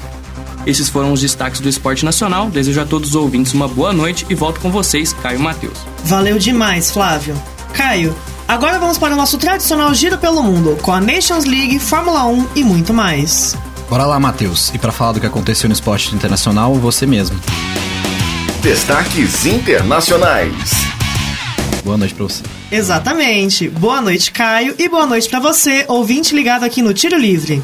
Esses 0.66 0.88
foram 0.88 1.12
os 1.12 1.20
destaques 1.20 1.60
do 1.60 1.68
esporte 1.68 2.04
nacional. 2.04 2.50
Desejo 2.50 2.80
a 2.80 2.84
todos 2.84 3.10
os 3.10 3.14
ouvintes 3.14 3.54
uma 3.54 3.66
boa 3.66 3.92
noite 3.92 4.26
e 4.28 4.34
volto 4.34 4.60
com 4.60 4.70
vocês, 4.70 5.12
Caio 5.12 5.40
Matheus. 5.40 5.78
Valeu 6.04 6.38
demais, 6.38 6.90
Flávio. 6.90 7.34
Caio, 7.72 8.14
agora 8.46 8.78
vamos 8.78 8.98
para 8.98 9.14
o 9.14 9.16
nosso 9.16 9.38
tradicional 9.38 9.94
giro 9.94 10.18
pelo 10.18 10.42
mundo, 10.42 10.76
com 10.82 10.92
a 10.92 11.00
Nations 11.00 11.44
League, 11.44 11.78
Fórmula 11.78 12.26
1 12.26 12.48
e 12.56 12.64
muito 12.64 12.92
mais. 12.92 13.56
Bora 13.88 14.04
lá, 14.04 14.20
Matheus. 14.20 14.70
E 14.74 14.78
para 14.78 14.92
falar 14.92 15.12
do 15.12 15.20
que 15.20 15.26
aconteceu 15.26 15.68
no 15.68 15.72
esporte 15.72 16.14
internacional, 16.14 16.74
você 16.74 17.06
mesmo. 17.06 17.38
Destaques 18.68 19.46
internacionais. 19.46 20.52
Boa 21.82 21.96
noite 21.96 22.12
pra 22.12 22.24
você. 22.24 22.42
Exatamente. 22.70 23.66
Boa 23.66 24.02
noite, 24.02 24.30
Caio, 24.30 24.74
e 24.78 24.86
boa 24.90 25.06
noite 25.06 25.26
para 25.26 25.40
você, 25.40 25.86
ouvinte 25.88 26.34
ligado 26.34 26.64
aqui 26.64 26.82
no 26.82 26.92
Tiro 26.92 27.16
Livre. 27.16 27.62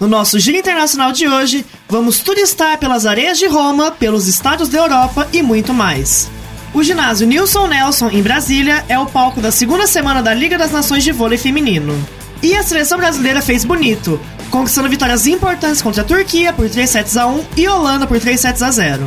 No 0.00 0.08
nosso 0.08 0.38
Giro 0.38 0.56
Internacional 0.56 1.12
de 1.12 1.28
hoje, 1.28 1.66
vamos 1.90 2.20
turistar 2.20 2.78
pelas 2.78 3.04
areias 3.04 3.38
de 3.38 3.46
Roma, 3.46 3.90
pelos 3.90 4.26
estádios 4.26 4.70
da 4.70 4.78
Europa 4.78 5.28
e 5.30 5.42
muito 5.42 5.74
mais. 5.74 6.30
O 6.72 6.82
ginásio 6.82 7.26
Nilson 7.26 7.66
Nelson, 7.66 8.08
em 8.08 8.22
Brasília, 8.22 8.82
é 8.88 8.98
o 8.98 9.04
palco 9.04 9.42
da 9.42 9.50
segunda 9.50 9.86
semana 9.86 10.22
da 10.22 10.32
Liga 10.32 10.56
das 10.56 10.70
Nações 10.70 11.04
de 11.04 11.12
Vôlei 11.12 11.36
Feminino. 11.36 11.94
E 12.42 12.56
a 12.56 12.62
seleção 12.62 12.96
brasileira 12.96 13.42
fez 13.42 13.62
bonito, 13.62 14.18
conquistando 14.50 14.88
vitórias 14.88 15.26
importantes 15.26 15.82
contra 15.82 16.00
a 16.00 16.06
Turquia 16.06 16.50
por 16.54 16.66
3 16.70 16.88
sets 16.88 17.14
a 17.18 17.26
1 17.26 17.44
e 17.58 17.68
Holanda 17.68 18.06
por 18.06 18.18
3 18.18 18.40
sets 18.40 18.62
a 18.62 18.70
0. 18.70 19.06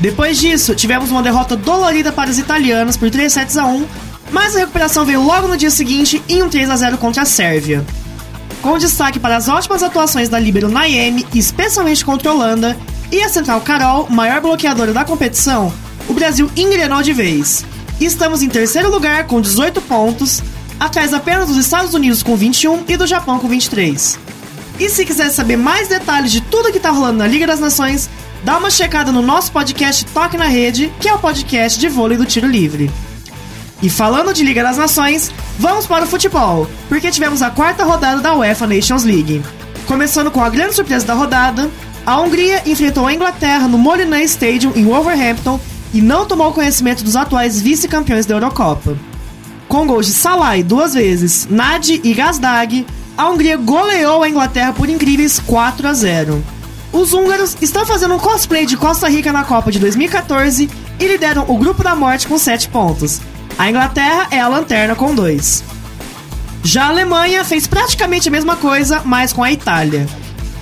Depois 0.00 0.38
disso, 0.38 0.74
tivemos 0.74 1.10
uma 1.10 1.22
derrota 1.22 1.56
dolorida 1.56 2.10
para 2.10 2.30
os 2.30 2.38
italianos 2.38 2.96
por 2.96 3.10
3 3.10 3.32
sets 3.32 3.56
a 3.56 3.66
1, 3.66 3.86
mas 4.30 4.56
a 4.56 4.60
recuperação 4.60 5.04
veio 5.04 5.22
logo 5.22 5.46
no 5.46 5.56
dia 5.56 5.70
seguinte 5.70 6.22
em 6.28 6.42
um 6.42 6.48
3 6.48 6.70
a 6.70 6.76
0 6.76 6.98
contra 6.98 7.22
a 7.22 7.26
Sérvia. 7.26 7.84
Com 8.60 8.78
destaque 8.78 9.18
para 9.18 9.36
as 9.36 9.48
ótimas 9.48 9.82
atuações 9.82 10.28
da 10.28 10.38
líbero 10.38 10.68
Naemi, 10.68 11.26
especialmente 11.34 12.04
contra 12.04 12.30
a 12.30 12.34
Holanda, 12.34 12.76
e 13.10 13.22
a 13.22 13.28
central 13.28 13.60
Carol, 13.60 14.08
maior 14.08 14.40
bloqueadora 14.40 14.92
da 14.92 15.04
competição, 15.04 15.72
o 16.08 16.14
Brasil 16.14 16.50
engrenou 16.56 17.02
de 17.02 17.12
vez. 17.12 17.64
Estamos 18.00 18.42
em 18.42 18.48
terceiro 18.48 18.90
lugar 18.90 19.26
com 19.26 19.40
18 19.40 19.80
pontos, 19.82 20.42
atrás 20.80 21.12
apenas 21.12 21.48
dos 21.48 21.56
Estados 21.56 21.92
Unidos 21.94 22.22
com 22.22 22.34
21 22.34 22.84
e 22.88 22.96
do 22.96 23.06
Japão 23.06 23.38
com 23.38 23.48
23. 23.48 24.18
E 24.80 24.88
se 24.88 25.04
quiser 25.04 25.30
saber 25.30 25.56
mais 25.56 25.88
detalhes 25.88 26.32
de 26.32 26.40
tudo 26.40 26.70
que 26.70 26.78
está 26.78 26.90
rolando 26.90 27.18
na 27.18 27.26
Liga 27.26 27.46
das 27.46 27.60
Nações, 27.60 28.08
dá 28.44 28.58
uma 28.58 28.70
checada 28.70 29.12
no 29.12 29.22
nosso 29.22 29.52
podcast 29.52 30.04
Toque 30.06 30.36
na 30.36 30.46
Rede, 30.46 30.92
que 31.00 31.08
é 31.08 31.14
o 31.14 31.18
podcast 31.18 31.78
de 31.78 31.88
vôlei 31.88 32.16
do 32.18 32.26
tiro 32.26 32.46
livre. 32.46 32.90
E 33.82 33.88
falando 33.88 34.32
de 34.32 34.44
Liga 34.44 34.62
das 34.62 34.76
Nações, 34.76 35.32
vamos 35.58 35.86
para 35.86 36.04
o 36.04 36.08
futebol, 36.08 36.68
porque 36.88 37.10
tivemos 37.10 37.42
a 37.42 37.50
quarta 37.50 37.84
rodada 37.84 38.20
da 38.20 38.34
UEFA 38.34 38.66
Nations 38.66 39.04
League. 39.04 39.42
Começando 39.86 40.30
com 40.30 40.42
a 40.42 40.48
grande 40.48 40.74
surpresa 40.74 41.06
da 41.06 41.14
rodada, 41.14 41.68
a 42.06 42.20
Hungria 42.20 42.62
enfrentou 42.66 43.06
a 43.06 43.14
Inglaterra 43.14 43.66
no 43.66 43.78
Molineux 43.78 44.30
Stadium 44.30 44.72
em 44.74 44.84
Wolverhampton 44.84 45.58
e 45.92 46.00
não 46.00 46.26
tomou 46.26 46.52
conhecimento 46.52 47.04
dos 47.04 47.16
atuais 47.16 47.60
vice-campeões 47.60 48.26
da 48.26 48.34
Eurocopa. 48.34 48.96
Com 49.68 49.86
gols 49.86 50.06
de 50.06 50.12
Salai 50.12 50.62
duas 50.62 50.94
vezes, 50.94 51.46
Nadi 51.50 52.00
e 52.04 52.12
Gazdag, 52.12 52.86
a 53.16 53.28
Hungria 53.28 53.56
goleou 53.56 54.22
a 54.22 54.28
Inglaterra 54.28 54.72
por 54.72 54.88
incríveis 54.88 55.40
4 55.40 55.88
a 55.88 55.92
0. 55.92 56.44
Os 56.92 57.14
húngaros 57.14 57.56
estão 57.60 57.86
fazendo 57.86 58.14
um 58.14 58.18
cosplay 58.18 58.66
de 58.66 58.76
Costa 58.76 59.08
Rica 59.08 59.32
na 59.32 59.44
Copa 59.44 59.72
de 59.72 59.78
2014 59.78 60.68
e 61.00 61.06
lideram 61.06 61.46
o 61.48 61.56
grupo 61.56 61.82
da 61.82 61.94
morte 61.94 62.26
com 62.26 62.36
7 62.36 62.68
pontos, 62.68 63.20
a 63.58 63.68
Inglaterra 63.68 64.28
é 64.30 64.40
a 64.40 64.48
lanterna 64.48 64.94
com 64.94 65.14
dois. 65.14 65.62
Já 66.64 66.84
a 66.84 66.88
Alemanha 66.88 67.44
fez 67.44 67.66
praticamente 67.66 68.28
a 68.28 68.30
mesma 68.30 68.56
coisa, 68.56 69.02
mas 69.04 69.32
com 69.32 69.42
a 69.42 69.52
Itália. 69.52 70.06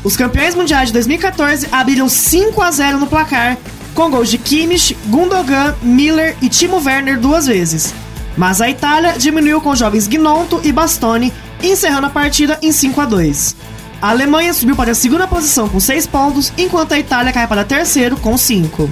Os 0.02 0.16
campeões 0.16 0.54
mundiais 0.54 0.88
de 0.88 0.94
2014 0.94 1.68
abriram 1.70 2.08
5 2.08 2.60
a 2.62 2.70
0 2.70 2.98
no 2.98 3.06
placar, 3.06 3.58
com 3.94 4.10
gols 4.10 4.30
de 4.30 4.38
Kimmich, 4.38 4.96
Gundogan, 5.06 5.74
Miller 5.82 6.36
e 6.40 6.48
Timo 6.48 6.82
Werner 6.82 7.18
duas 7.18 7.46
vezes. 7.46 7.94
Mas 8.36 8.60
a 8.60 8.70
Itália 8.70 9.14
diminuiu 9.18 9.60
com 9.60 9.74
jovens 9.74 10.06
Gnonto 10.06 10.60
e 10.64 10.72
Bastoni, 10.72 11.32
encerrando 11.62 12.06
a 12.06 12.10
partida 12.10 12.58
em 12.62 12.72
5 12.72 13.00
a 13.00 13.04
2. 13.04 13.56
A 14.02 14.08
Alemanha 14.08 14.54
subiu 14.54 14.74
para 14.74 14.92
a 14.92 14.94
segunda 14.94 15.26
posição 15.26 15.68
com 15.68 15.78
6 15.78 16.06
pontos, 16.06 16.52
enquanto 16.56 16.92
a 16.92 16.98
Itália 16.98 17.32
cai 17.32 17.46
para 17.46 17.64
terceiro 17.64 18.16
com 18.16 18.36
5. 18.36 18.88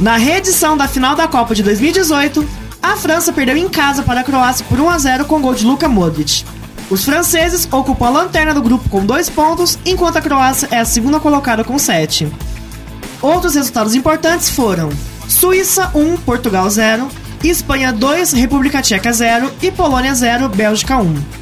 Na 0.00 0.16
reedição 0.16 0.76
da 0.76 0.88
final 0.88 1.14
da 1.14 1.28
Copa 1.28 1.54
de 1.54 1.62
2018, 1.62 2.44
a 2.82 2.96
França 2.96 3.32
perdeu 3.32 3.56
em 3.56 3.68
casa 3.68 4.02
para 4.02 4.20
a 4.20 4.24
Croácia 4.24 4.66
por 4.68 4.80
1 4.80 4.90
a 4.90 4.98
0 4.98 5.24
com 5.26 5.40
gol 5.40 5.54
de 5.54 5.64
Luka 5.64 5.88
Modric. 5.88 6.44
Os 6.90 7.04
franceses 7.04 7.68
ocupam 7.70 8.06
a 8.06 8.10
lanterna 8.10 8.52
do 8.52 8.62
grupo 8.62 8.88
com 8.88 9.06
dois 9.06 9.28
pontos, 9.28 9.78
enquanto 9.86 10.16
a 10.16 10.22
Croácia 10.22 10.68
é 10.72 10.78
a 10.78 10.84
segunda 10.84 11.20
colocada 11.20 11.62
com 11.62 11.78
7. 11.78 12.28
Outros 13.22 13.54
resultados 13.54 13.94
importantes 13.94 14.48
foram 14.48 14.88
Suíça 15.28 15.92
1, 15.94 16.16
Portugal 16.18 16.68
0, 16.68 17.08
Espanha 17.44 17.92
2, 17.92 18.32
República 18.32 18.82
Tcheca 18.82 19.12
0 19.12 19.52
e 19.62 19.70
Polônia 19.70 20.14
0, 20.14 20.48
Bélgica 20.48 20.96
1. 20.96 21.37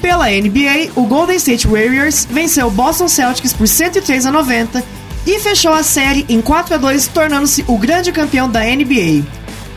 Pela 0.00 0.26
NBA, 0.26 0.92
o 0.94 1.04
Golden 1.04 1.36
State 1.36 1.66
Warriors 1.66 2.26
venceu 2.30 2.68
o 2.68 2.70
Boston 2.70 3.08
Celtics 3.08 3.52
por 3.52 3.66
103 3.66 4.26
a 4.26 4.32
90 4.32 4.82
e 5.26 5.38
fechou 5.40 5.72
a 5.72 5.82
série 5.82 6.24
em 6.28 6.40
4 6.40 6.74
a 6.74 6.78
2, 6.78 7.08
tornando-se 7.08 7.64
o 7.66 7.76
grande 7.76 8.12
campeão 8.12 8.48
da 8.48 8.60
NBA. 8.60 9.24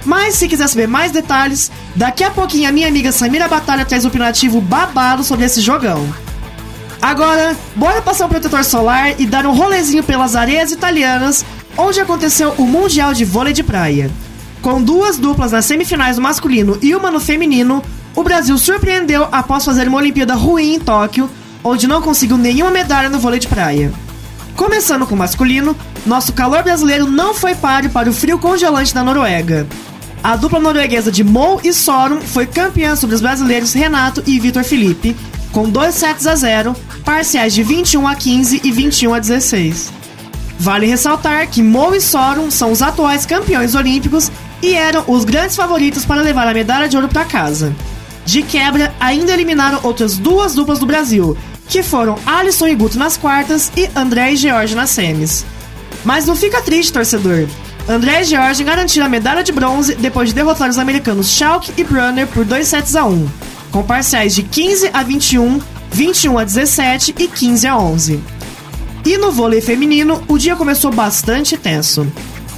Mas 0.05 0.35
se 0.35 0.47
quiser 0.47 0.67
saber 0.67 0.87
mais 0.87 1.11
detalhes, 1.11 1.71
daqui 1.95 2.23
a 2.23 2.31
pouquinho 2.31 2.69
a 2.69 2.71
minha 2.71 2.87
amiga 2.87 3.11
Samira 3.11 3.47
Batalha 3.47 3.85
traz 3.85 4.05
um 4.05 4.07
opinativo 4.07 4.61
babado 4.61 5.23
sobre 5.23 5.45
esse 5.45 5.59
jogão. 5.59 6.07
Agora, 7.01 7.55
bora 7.75 8.01
passar 8.01 8.27
o 8.27 8.29
protetor 8.29 8.63
solar 8.63 9.19
e 9.19 9.25
dar 9.25 9.45
um 9.47 9.55
rolezinho 9.55 10.03
pelas 10.03 10.35
areias 10.35 10.71
italianas, 10.71 11.43
onde 11.75 11.99
aconteceu 11.99 12.53
o 12.57 12.65
Mundial 12.65 13.13
de 13.13 13.25
Vôlei 13.25 13.53
de 13.53 13.63
Praia. 13.63 14.11
Com 14.61 14.81
duas 14.81 15.17
duplas 15.17 15.51
nas 15.51 15.65
semifinais 15.65 16.17
no 16.17 16.23
masculino 16.23 16.77
e 16.79 16.93
uma 16.93 17.09
no 17.09 17.19
feminino, 17.19 17.81
o 18.15 18.23
Brasil 18.23 18.57
surpreendeu 18.57 19.27
após 19.31 19.63
fazer 19.63 19.87
uma 19.87 19.97
Olimpíada 19.97 20.35
ruim 20.35 20.75
em 20.75 20.79
Tóquio, 20.79 21.29
onde 21.63 21.87
não 21.87 22.01
conseguiu 22.01 22.37
nenhuma 22.37 22.71
medalha 22.71 23.09
no 23.09 23.19
vôlei 23.19 23.39
de 23.39 23.47
praia. 23.47 23.91
Começando 24.55 25.07
com 25.07 25.15
o 25.15 25.17
masculino, 25.17 25.75
nosso 26.05 26.33
calor 26.33 26.63
brasileiro 26.63 27.09
não 27.09 27.33
foi 27.33 27.55
páreo 27.55 27.89
para 27.89 28.09
o 28.09 28.13
frio 28.13 28.37
congelante 28.37 28.93
da 28.93 29.03
Noruega. 29.03 29.67
A 30.23 30.35
dupla 30.35 30.59
norueguesa 30.59 31.11
de 31.11 31.23
Mou 31.23 31.59
e 31.63 31.73
Sorum 31.73 32.21
foi 32.21 32.45
campeã 32.45 32.95
sobre 32.95 33.15
os 33.15 33.21
brasileiros 33.21 33.73
Renato 33.73 34.21
e 34.27 34.39
Vitor 34.39 34.63
Felipe, 34.63 35.15
com 35.51 35.69
2 35.69 35.95
sets 35.95 36.27
a 36.27 36.35
0, 36.35 36.75
parciais 37.03 37.53
de 37.53 37.63
21 37.63 38.07
a 38.07 38.15
15 38.15 38.61
e 38.63 38.71
21 38.71 39.13
a 39.15 39.19
16. 39.19 39.91
Vale 40.59 40.85
ressaltar 40.85 41.47
que 41.47 41.63
Mou 41.63 41.95
e 41.95 42.01
Sorum 42.01 42.51
são 42.51 42.71
os 42.71 42.83
atuais 42.83 43.25
campeões 43.25 43.73
olímpicos 43.73 44.31
e 44.61 44.75
eram 44.75 45.03
os 45.07 45.23
grandes 45.23 45.55
favoritos 45.55 46.05
para 46.05 46.21
levar 46.21 46.47
a 46.47 46.53
medalha 46.53 46.87
de 46.87 46.95
ouro 46.95 47.07
para 47.07 47.25
casa. 47.25 47.75
De 48.31 48.43
quebra, 48.43 48.95
ainda 48.97 49.33
eliminaram 49.33 49.81
outras 49.83 50.17
duas 50.17 50.55
duplas 50.55 50.79
do 50.79 50.85
Brasil, 50.85 51.37
que 51.67 51.83
foram 51.83 52.17
Alisson 52.25 52.65
e 52.65 52.75
Guto 52.75 52.97
nas 52.97 53.17
quartas 53.17 53.69
e 53.75 53.89
André 53.93 54.31
e 54.31 54.35
George 54.37 54.73
nas 54.73 54.89
semis. 54.91 55.43
Mas 56.05 56.25
não 56.25 56.33
fica 56.33 56.61
triste, 56.61 56.93
torcedor. 56.93 57.45
André 57.89 58.21
e 58.21 58.23
George 58.23 58.63
garantiram 58.63 59.05
a 59.05 59.09
medalha 59.09 59.43
de 59.43 59.51
bronze 59.51 59.95
depois 59.95 60.29
de 60.29 60.35
derrotar 60.35 60.69
os 60.69 60.77
americanos 60.77 61.27
Schalke 61.27 61.73
e 61.75 61.83
Brunner 61.83 62.25
por 62.25 62.45
2 62.45 62.65
sets 62.65 62.95
a 62.95 63.03
1, 63.03 63.27
com 63.69 63.83
parciais 63.83 64.33
de 64.33 64.43
15 64.43 64.91
a 64.93 65.03
21, 65.03 65.59
21 65.91 66.37
a 66.37 66.45
17 66.45 67.15
e 67.19 67.27
15 67.27 67.67
a 67.67 67.77
11. 67.77 68.23
E 69.05 69.17
no 69.17 69.33
vôlei 69.33 69.59
feminino, 69.59 70.23
o 70.29 70.37
dia 70.37 70.55
começou 70.55 70.89
bastante 70.89 71.57
tenso. 71.57 72.07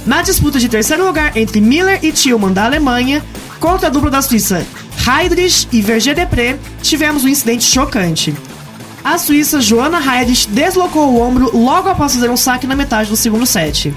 Na 0.06 0.22
disputa 0.22 0.60
de 0.60 0.68
terceiro 0.68 1.04
lugar 1.04 1.36
entre 1.36 1.60
Miller 1.60 1.98
e 2.00 2.12
Tillman 2.12 2.52
da 2.52 2.64
Alemanha, 2.64 3.24
contra 3.58 3.88
a 3.88 3.90
dupla 3.90 4.08
da 4.08 4.22
Suíça 4.22 4.64
Heidrich 5.06 5.68
e 5.70 5.82
Verger 5.82 6.14
Depré, 6.14 6.58
tivemos 6.80 7.24
um 7.24 7.28
incidente 7.28 7.64
chocante. 7.64 8.34
A 9.04 9.18
Suíça 9.18 9.60
Joana 9.60 9.98
Heidrich 9.98 10.48
deslocou 10.48 11.10
o 11.10 11.20
ombro 11.20 11.54
logo 11.54 11.90
após 11.90 12.14
fazer 12.14 12.30
um 12.30 12.38
saque 12.38 12.66
na 12.66 12.74
metade 12.74 13.10
do 13.10 13.16
segundo 13.16 13.44
set. 13.44 13.94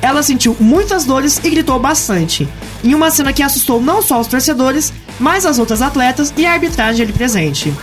Ela 0.00 0.22
sentiu 0.22 0.56
muitas 0.58 1.04
dores 1.04 1.38
e 1.44 1.50
gritou 1.50 1.78
bastante, 1.78 2.48
em 2.82 2.94
uma 2.94 3.10
cena 3.10 3.34
que 3.34 3.42
assustou 3.42 3.82
não 3.82 4.00
só 4.00 4.18
os 4.18 4.28
torcedores, 4.28 4.94
mas 5.20 5.44
as 5.44 5.58
outras 5.58 5.82
atletas 5.82 6.32
e 6.38 6.46
a 6.46 6.52
arbitragem 6.52 7.02
ali 7.04 7.12
presente. 7.12 7.74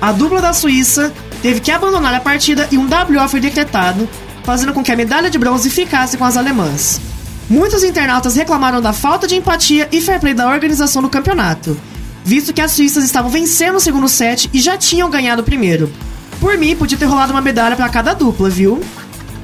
A 0.00 0.12
dupla 0.12 0.40
da 0.40 0.54
Suíça 0.54 1.12
teve 1.42 1.60
que 1.60 1.70
abandonar 1.70 2.14
a 2.14 2.20
partida 2.20 2.66
e 2.72 2.78
um 2.78 2.86
WO 2.86 3.28
foi 3.28 3.40
decretado, 3.40 4.08
fazendo 4.44 4.72
com 4.72 4.82
que 4.82 4.92
a 4.92 4.96
medalha 4.96 5.28
de 5.28 5.38
bronze 5.38 5.68
ficasse 5.68 6.16
com 6.16 6.24
as 6.24 6.38
alemãs. 6.38 7.15
Muitos 7.48 7.84
internautas 7.84 8.34
reclamaram 8.34 8.82
da 8.82 8.92
falta 8.92 9.26
de 9.26 9.36
empatia 9.36 9.88
e 9.92 10.00
fair 10.00 10.18
play 10.18 10.34
da 10.34 10.48
organização 10.48 11.00
do 11.00 11.08
campeonato, 11.08 11.78
visto 12.24 12.52
que 12.52 12.60
as 12.60 12.72
suíças 12.72 13.04
estavam 13.04 13.30
vencendo 13.30 13.76
o 13.76 13.80
segundo 13.80 14.08
set 14.08 14.50
e 14.52 14.60
já 14.60 14.76
tinham 14.76 15.08
ganhado 15.08 15.42
o 15.42 15.44
primeiro. 15.44 15.92
Por 16.40 16.58
mim, 16.58 16.74
podia 16.74 16.98
ter 16.98 17.04
rolado 17.04 17.32
uma 17.32 17.40
medalha 17.40 17.76
para 17.76 17.88
cada 17.88 18.14
dupla, 18.14 18.50
viu? 18.50 18.80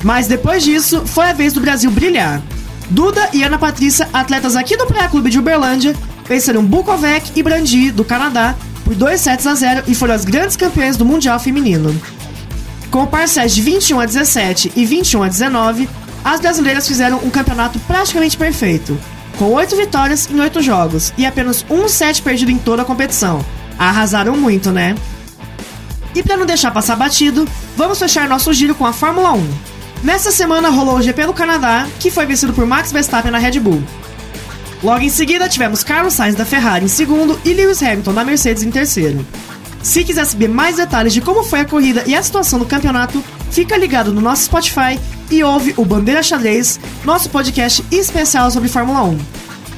Mas 0.02 0.26
depois 0.26 0.64
disso, 0.64 1.02
foi 1.06 1.26
a 1.26 1.32
vez 1.32 1.52
do 1.52 1.60
Brasil 1.60 1.90
brilhar. 1.90 2.42
Duda 2.90 3.30
e 3.32 3.42
Ana 3.44 3.56
Patrícia, 3.56 4.08
atletas 4.12 4.56
aqui 4.56 4.76
do 4.76 4.86
Praia 4.86 5.08
Clube 5.08 5.30
de 5.30 5.38
Uberlândia, 5.38 5.94
venceram 6.28 6.64
Bukovec 6.64 7.30
e 7.36 7.42
Brandi, 7.42 7.92
do 7.92 8.04
Canadá, 8.04 8.56
por 8.84 8.96
2 8.96 9.20
sets 9.20 9.46
a 9.46 9.54
0 9.54 9.84
e 9.86 9.94
foram 9.94 10.14
as 10.14 10.24
grandes 10.24 10.56
campeãs 10.56 10.96
do 10.96 11.04
Mundial 11.04 11.38
Feminino. 11.38 11.94
Com 12.90 13.06
parciais 13.06 13.54
de 13.54 13.62
21 13.62 14.00
a 14.00 14.06
17 14.06 14.72
e 14.76 14.84
21 14.84 15.22
a 15.22 15.28
19, 15.28 15.88
as 16.24 16.40
brasileiras 16.40 16.86
fizeram 16.86 17.18
um 17.18 17.30
campeonato 17.30 17.78
praticamente 17.80 18.36
perfeito, 18.36 18.98
com 19.38 19.52
8 19.52 19.76
vitórias 19.76 20.28
em 20.30 20.40
8 20.40 20.62
jogos 20.62 21.12
e 21.16 21.26
apenas 21.26 21.64
um 21.68 21.88
set 21.88 22.22
perdido 22.22 22.50
em 22.50 22.58
toda 22.58 22.82
a 22.82 22.84
competição. 22.84 23.44
Arrasaram 23.78 24.36
muito, 24.36 24.70
né? 24.70 24.94
E 26.14 26.22
para 26.22 26.36
não 26.36 26.46
deixar 26.46 26.70
passar 26.70 26.96
batido, 26.96 27.48
vamos 27.76 27.98
fechar 27.98 28.28
nosso 28.28 28.52
giro 28.52 28.74
com 28.74 28.86
a 28.86 28.92
Fórmula 28.92 29.32
1. 29.32 29.48
Nessa 30.02 30.30
semana 30.30 30.68
rolou 30.68 30.96
o 30.96 31.02
GP 31.02 31.26
do 31.26 31.32
Canadá, 31.32 31.86
que 31.98 32.10
foi 32.10 32.26
vencido 32.26 32.52
por 32.52 32.66
Max 32.66 32.92
Verstappen 32.92 33.30
na 33.30 33.38
Red 33.38 33.60
Bull. 33.60 33.82
Logo 34.82 35.00
em 35.00 35.08
seguida, 35.08 35.48
tivemos 35.48 35.84
Carlos 35.84 36.14
Sainz 36.14 36.34
da 36.34 36.44
Ferrari 36.44 36.84
em 36.84 36.88
segundo 36.88 37.40
e 37.44 37.52
Lewis 37.52 37.82
Hamilton 37.82 38.12
da 38.12 38.24
Mercedes 38.24 38.64
em 38.64 38.70
terceiro. 38.70 39.24
Se 39.80 40.04
quiser 40.04 40.24
saber 40.24 40.48
mais 40.48 40.76
detalhes 40.76 41.12
de 41.12 41.20
como 41.20 41.44
foi 41.44 41.60
a 41.60 41.64
corrida 41.64 42.02
e 42.06 42.14
a 42.14 42.22
situação 42.22 42.58
do 42.58 42.66
campeonato, 42.66 43.22
fica 43.52 43.76
ligado 43.76 44.12
no 44.12 44.20
nosso 44.20 44.44
Spotify 44.44 44.98
e 45.30 45.44
ouve 45.44 45.74
o 45.76 45.84
Bandeira 45.84 46.22
Xadrez, 46.22 46.80
nosso 47.04 47.30
podcast 47.30 47.84
especial 47.90 48.50
sobre 48.50 48.68
Fórmula 48.68 49.02
1. 49.04 49.18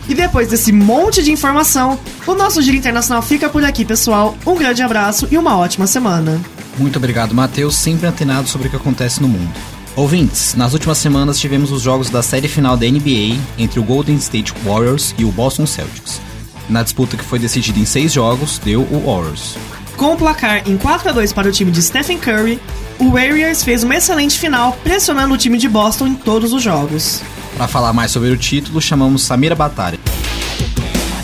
E 0.08 0.14
depois 0.14 0.48
desse 0.48 0.70
monte 0.70 1.22
de 1.22 1.32
informação, 1.32 1.98
o 2.26 2.34
nosso 2.34 2.62
Giro 2.62 2.76
Internacional 2.76 3.22
fica 3.22 3.48
por 3.48 3.64
aqui, 3.64 3.84
pessoal. 3.84 4.36
Um 4.46 4.54
grande 4.54 4.82
abraço 4.82 5.26
e 5.30 5.36
uma 5.36 5.56
ótima 5.56 5.86
semana. 5.86 6.40
Muito 6.78 6.96
obrigado, 6.96 7.34
Matheus, 7.34 7.74
sempre 7.74 8.06
antenado 8.06 8.48
sobre 8.48 8.68
o 8.68 8.70
que 8.70 8.76
acontece 8.76 9.20
no 9.20 9.28
mundo. 9.28 9.52
Ouvintes, 9.96 10.54
nas 10.54 10.72
últimas 10.72 10.98
semanas 10.98 11.38
tivemos 11.38 11.70
os 11.70 11.82
jogos 11.82 12.10
da 12.10 12.22
série 12.22 12.48
final 12.48 12.76
da 12.76 12.86
NBA 12.86 13.38
entre 13.56 13.80
o 13.80 13.84
Golden 13.84 14.16
State 14.16 14.52
Warriors 14.64 15.14
e 15.18 15.24
o 15.24 15.32
Boston 15.32 15.66
Celtics. 15.66 16.20
Na 16.68 16.82
disputa 16.82 17.16
que 17.16 17.24
foi 17.24 17.38
decidida 17.38 17.78
em 17.78 17.84
seis 17.84 18.12
jogos, 18.12 18.58
deu 18.58 18.82
o 18.82 19.06
Warriors. 19.06 19.56
Com 19.96 20.12
o 20.12 20.16
placar 20.16 20.68
em 20.68 20.76
4 20.76 21.08
a 21.08 21.12
2 21.12 21.32
para 21.32 21.48
o 21.48 21.52
time 21.52 21.70
de 21.70 21.80
Stephen 21.82 22.18
Curry, 22.18 22.60
o 22.98 23.10
Warriors 23.10 23.62
fez 23.62 23.84
uma 23.84 23.96
excelente 23.96 24.38
final, 24.38 24.72
pressionando 24.82 25.34
o 25.34 25.38
time 25.38 25.56
de 25.56 25.68
Boston 25.68 26.08
em 26.08 26.14
todos 26.14 26.52
os 26.52 26.62
jogos. 26.62 27.22
Para 27.56 27.68
falar 27.68 27.92
mais 27.92 28.10
sobre 28.10 28.30
o 28.30 28.36
título, 28.36 28.80
chamamos 28.80 29.22
Samira 29.22 29.54
Batari. 29.54 30.00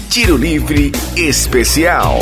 Tiro 0.08 0.36
Livre 0.36 0.92
Especial. 1.16 2.18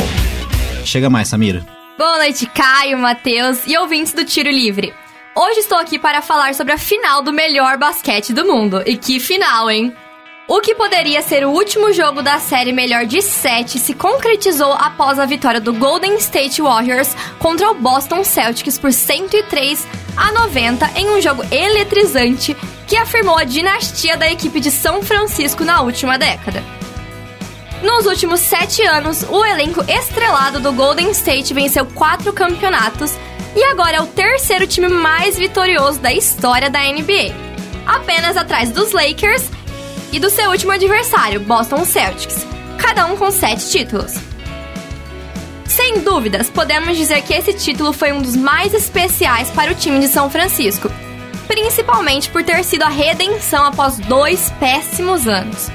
Chega 0.83 1.09
mais, 1.09 1.27
Samira. 1.27 1.65
Boa 1.97 2.17
noite, 2.17 2.45
Caio, 2.47 2.97
Matheus 2.97 3.59
e 3.67 3.77
ouvintes 3.77 4.13
do 4.13 4.25
Tiro 4.25 4.49
Livre. 4.49 4.93
Hoje 5.35 5.59
estou 5.59 5.77
aqui 5.77 5.99
para 5.99 6.21
falar 6.21 6.53
sobre 6.55 6.73
a 6.73 6.77
final 6.77 7.21
do 7.21 7.31
melhor 7.31 7.77
basquete 7.77 8.33
do 8.33 8.45
mundo. 8.45 8.81
E 8.85 8.97
que 8.97 9.19
final, 9.19 9.69
hein? 9.69 9.93
O 10.49 10.61
que 10.61 10.73
poderia 10.73 11.21
ser 11.21 11.45
o 11.45 11.51
último 11.51 11.93
jogo 11.93 12.23
da 12.23 12.39
série 12.39 12.73
melhor 12.73 13.05
de 13.05 13.21
7 13.21 13.77
se 13.77 13.93
concretizou 13.93 14.73
após 14.73 15.19
a 15.19 15.25
vitória 15.27 15.61
do 15.61 15.71
Golden 15.71 16.15
State 16.15 16.59
Warriors 16.59 17.15
contra 17.37 17.69
o 17.69 17.75
Boston 17.75 18.23
Celtics 18.23 18.79
por 18.79 18.91
103 18.91 19.87
a 20.17 20.31
90 20.31 20.89
em 20.95 21.11
um 21.11 21.21
jogo 21.21 21.43
eletrizante 21.51 22.57
que 22.87 22.97
afirmou 22.97 23.37
a 23.37 23.43
dinastia 23.43 24.17
da 24.17 24.27
equipe 24.31 24.59
de 24.59 24.71
São 24.71 25.03
Francisco 25.03 25.63
na 25.63 25.81
última 25.81 26.17
década. 26.17 26.63
Nos 27.83 28.07
últimos 28.07 28.39
sete 28.39 28.81
anos, 28.81 29.21
o 29.29 29.45
elenco 29.45 29.85
estrelado 29.87 30.59
do 30.59 30.73
Golden 30.73 31.11
State 31.11 31.53
venceu 31.53 31.85
quatro 31.85 32.33
campeonatos 32.33 33.13
e 33.55 33.63
agora 33.65 33.97
é 33.97 34.01
o 34.01 34.07
terceiro 34.07 34.65
time 34.65 34.87
mais 34.87 35.37
vitorioso 35.37 35.99
da 35.99 36.11
história 36.11 36.71
da 36.71 36.81
NBA, 36.81 37.35
apenas 37.85 38.35
atrás 38.35 38.71
dos 38.71 38.93
Lakers 38.93 39.58
e 40.11 40.19
do 40.19 40.29
seu 40.29 40.49
último 40.49 40.71
adversário, 40.71 41.39
Boston 41.39 41.85
Celtics, 41.85 42.45
cada 42.77 43.05
um 43.05 43.15
com 43.15 43.31
sete 43.31 43.69
títulos. 43.69 44.13
Sem 45.65 45.99
dúvidas, 45.99 46.49
podemos 46.49 46.97
dizer 46.97 47.21
que 47.21 47.33
esse 47.33 47.53
título 47.53 47.93
foi 47.93 48.11
um 48.11 48.21
dos 48.21 48.35
mais 48.35 48.73
especiais 48.73 49.49
para 49.51 49.71
o 49.71 49.75
time 49.75 49.99
de 49.99 50.07
São 50.07 50.29
Francisco, 50.29 50.91
principalmente 51.47 52.29
por 52.29 52.43
ter 52.43 52.63
sido 52.63 52.83
a 52.83 52.89
redenção 52.89 53.65
após 53.65 53.97
dois 53.99 54.51
péssimos 54.59 55.27
anos. 55.27 55.69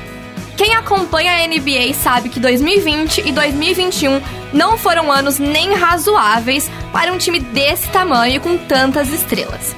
Quem 0.56 0.74
acompanha 0.74 1.32
a 1.32 1.46
NBA 1.46 1.94
sabe 1.94 2.28
que 2.28 2.38
2020 2.38 3.22
e 3.26 3.32
2021 3.32 4.20
não 4.52 4.78
foram 4.78 5.10
anos 5.10 5.38
nem 5.38 5.74
razoáveis 5.74 6.70
para 6.92 7.12
um 7.12 7.18
time 7.18 7.40
desse 7.40 7.88
tamanho 7.88 8.40
com 8.40 8.56
tantas 8.56 9.08
estrelas. 9.12 9.74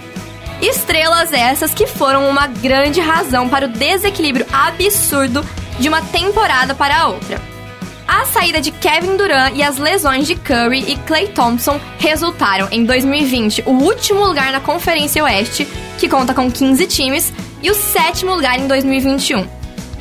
Estrelas 0.60 1.32
essas 1.32 1.74
que 1.74 1.86
foram 1.86 2.28
uma 2.28 2.46
grande 2.46 3.00
razão 3.00 3.48
para 3.48 3.66
o 3.66 3.68
desequilíbrio 3.68 4.46
absurdo 4.52 5.44
de 5.78 5.88
uma 5.88 6.00
temporada 6.00 6.74
para 6.74 6.96
a 6.96 7.08
outra. 7.08 7.40
A 8.08 8.24
saída 8.24 8.60
de 8.60 8.70
Kevin 8.70 9.16
Durant 9.16 9.54
e 9.54 9.62
as 9.62 9.78
lesões 9.78 10.26
de 10.26 10.36
Curry 10.36 10.92
e 10.92 10.96
Klay 10.98 11.28
Thompson 11.28 11.78
resultaram 11.98 12.68
em 12.70 12.84
2020 12.84 13.64
o 13.66 13.72
último 13.72 14.24
lugar 14.24 14.52
na 14.52 14.60
Conferência 14.60 15.22
Oeste, 15.24 15.66
que 15.98 16.08
conta 16.08 16.32
com 16.32 16.50
15 16.50 16.86
times, 16.86 17.32
e 17.62 17.70
o 17.70 17.74
sétimo 17.74 18.34
lugar 18.34 18.58
em 18.58 18.66
2021. 18.66 19.46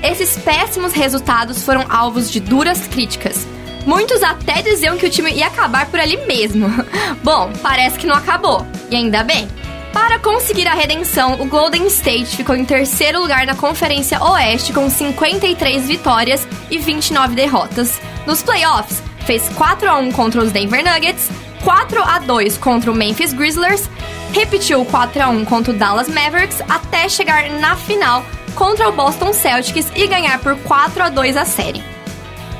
Esses 0.04 0.38
péssimos 0.38 0.94
resultados 0.94 1.63
foram 1.63 1.84
alvos 1.89 2.30
de 2.30 2.39
duras 2.39 2.88
críticas. 2.88 3.48
Muitos 3.86 4.22
até 4.24 4.62
diziam 4.62 4.98
que 4.98 5.06
o 5.06 5.10
time 5.10 5.32
ia 5.32 5.48
acabar 5.48 5.88
por 5.88 6.00
ali 6.00 6.18
mesmo. 6.26 6.68
Bom, 7.24 7.52
parece 7.62 7.98
que 7.98 8.08
não 8.08 8.15
acabou, 8.15 8.65
e 8.89 8.96
ainda 8.96 9.24
bem. 9.24 9.48
Para 9.95 10.19
conseguir 10.19 10.67
a 10.67 10.73
redenção, 10.73 11.41
o 11.41 11.45
Golden 11.45 11.88
State 11.88 12.36
ficou 12.36 12.53
em 12.53 12.65
terceiro 12.65 13.21
lugar 13.21 13.45
na 13.45 13.55
Conferência 13.55 14.21
Oeste 14.21 14.73
com 14.73 14.89
53 14.89 15.88
vitórias 15.88 16.45
e 16.69 16.77
29 16.77 17.34
derrotas. 17.34 18.01
Nos 18.27 18.43
playoffs, 18.43 19.01
fez 19.25 19.47
4 19.55 19.89
a 19.89 19.95
1 19.95 20.12
contra 20.12 20.43
os 20.43 20.51
Denver 20.51 20.84
Nuggets, 20.84 21.29
4 21.63 22.03
a 22.03 22.19
2 22.19 22.58
contra 22.58 22.91
o 22.91 22.93
Memphis 22.93 23.31
Grizzlies, 23.31 23.89
repetiu 24.34 24.84
4 24.84 25.23
a 25.23 25.29
1 25.29 25.45
contra 25.45 25.71
o 25.71 25.77
Dallas 25.77 26.10
Mavericks 26.10 26.62
até 26.67 27.08
chegar 27.08 27.49
na 27.51 27.77
final 27.77 28.25
contra 28.53 28.89
o 28.89 28.91
Boston 28.91 29.31
Celtics 29.31 29.89
e 29.95 30.08
ganhar 30.08 30.39
por 30.39 30.58
4 30.58 31.03
a 31.03 31.10
2 31.10 31.38
a 31.38 31.45
série. 31.45 31.81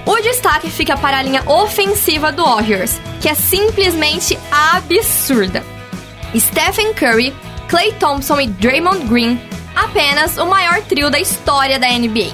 O 0.06 0.16
destaque 0.22 0.70
fica 0.70 0.96
para 0.96 1.18
a 1.18 1.22
linha 1.22 1.44
ofensiva 1.46 2.32
do 2.32 2.46
Warriors, 2.46 2.98
que 3.20 3.28
é 3.28 3.36
simplesmente 3.36 4.40
absurda. 4.50 5.75
Stephen 6.36 6.94
Curry, 6.94 7.34
Klay 7.68 7.92
Thompson 7.94 8.40
e 8.42 8.48
Draymond 8.48 9.06
Green, 9.08 9.40
apenas 9.76 10.38
o 10.38 10.46
maior 10.46 10.82
trio 10.84 11.10
da 11.10 11.20
história 11.20 11.80
da 11.80 11.88
NBA. 11.88 12.32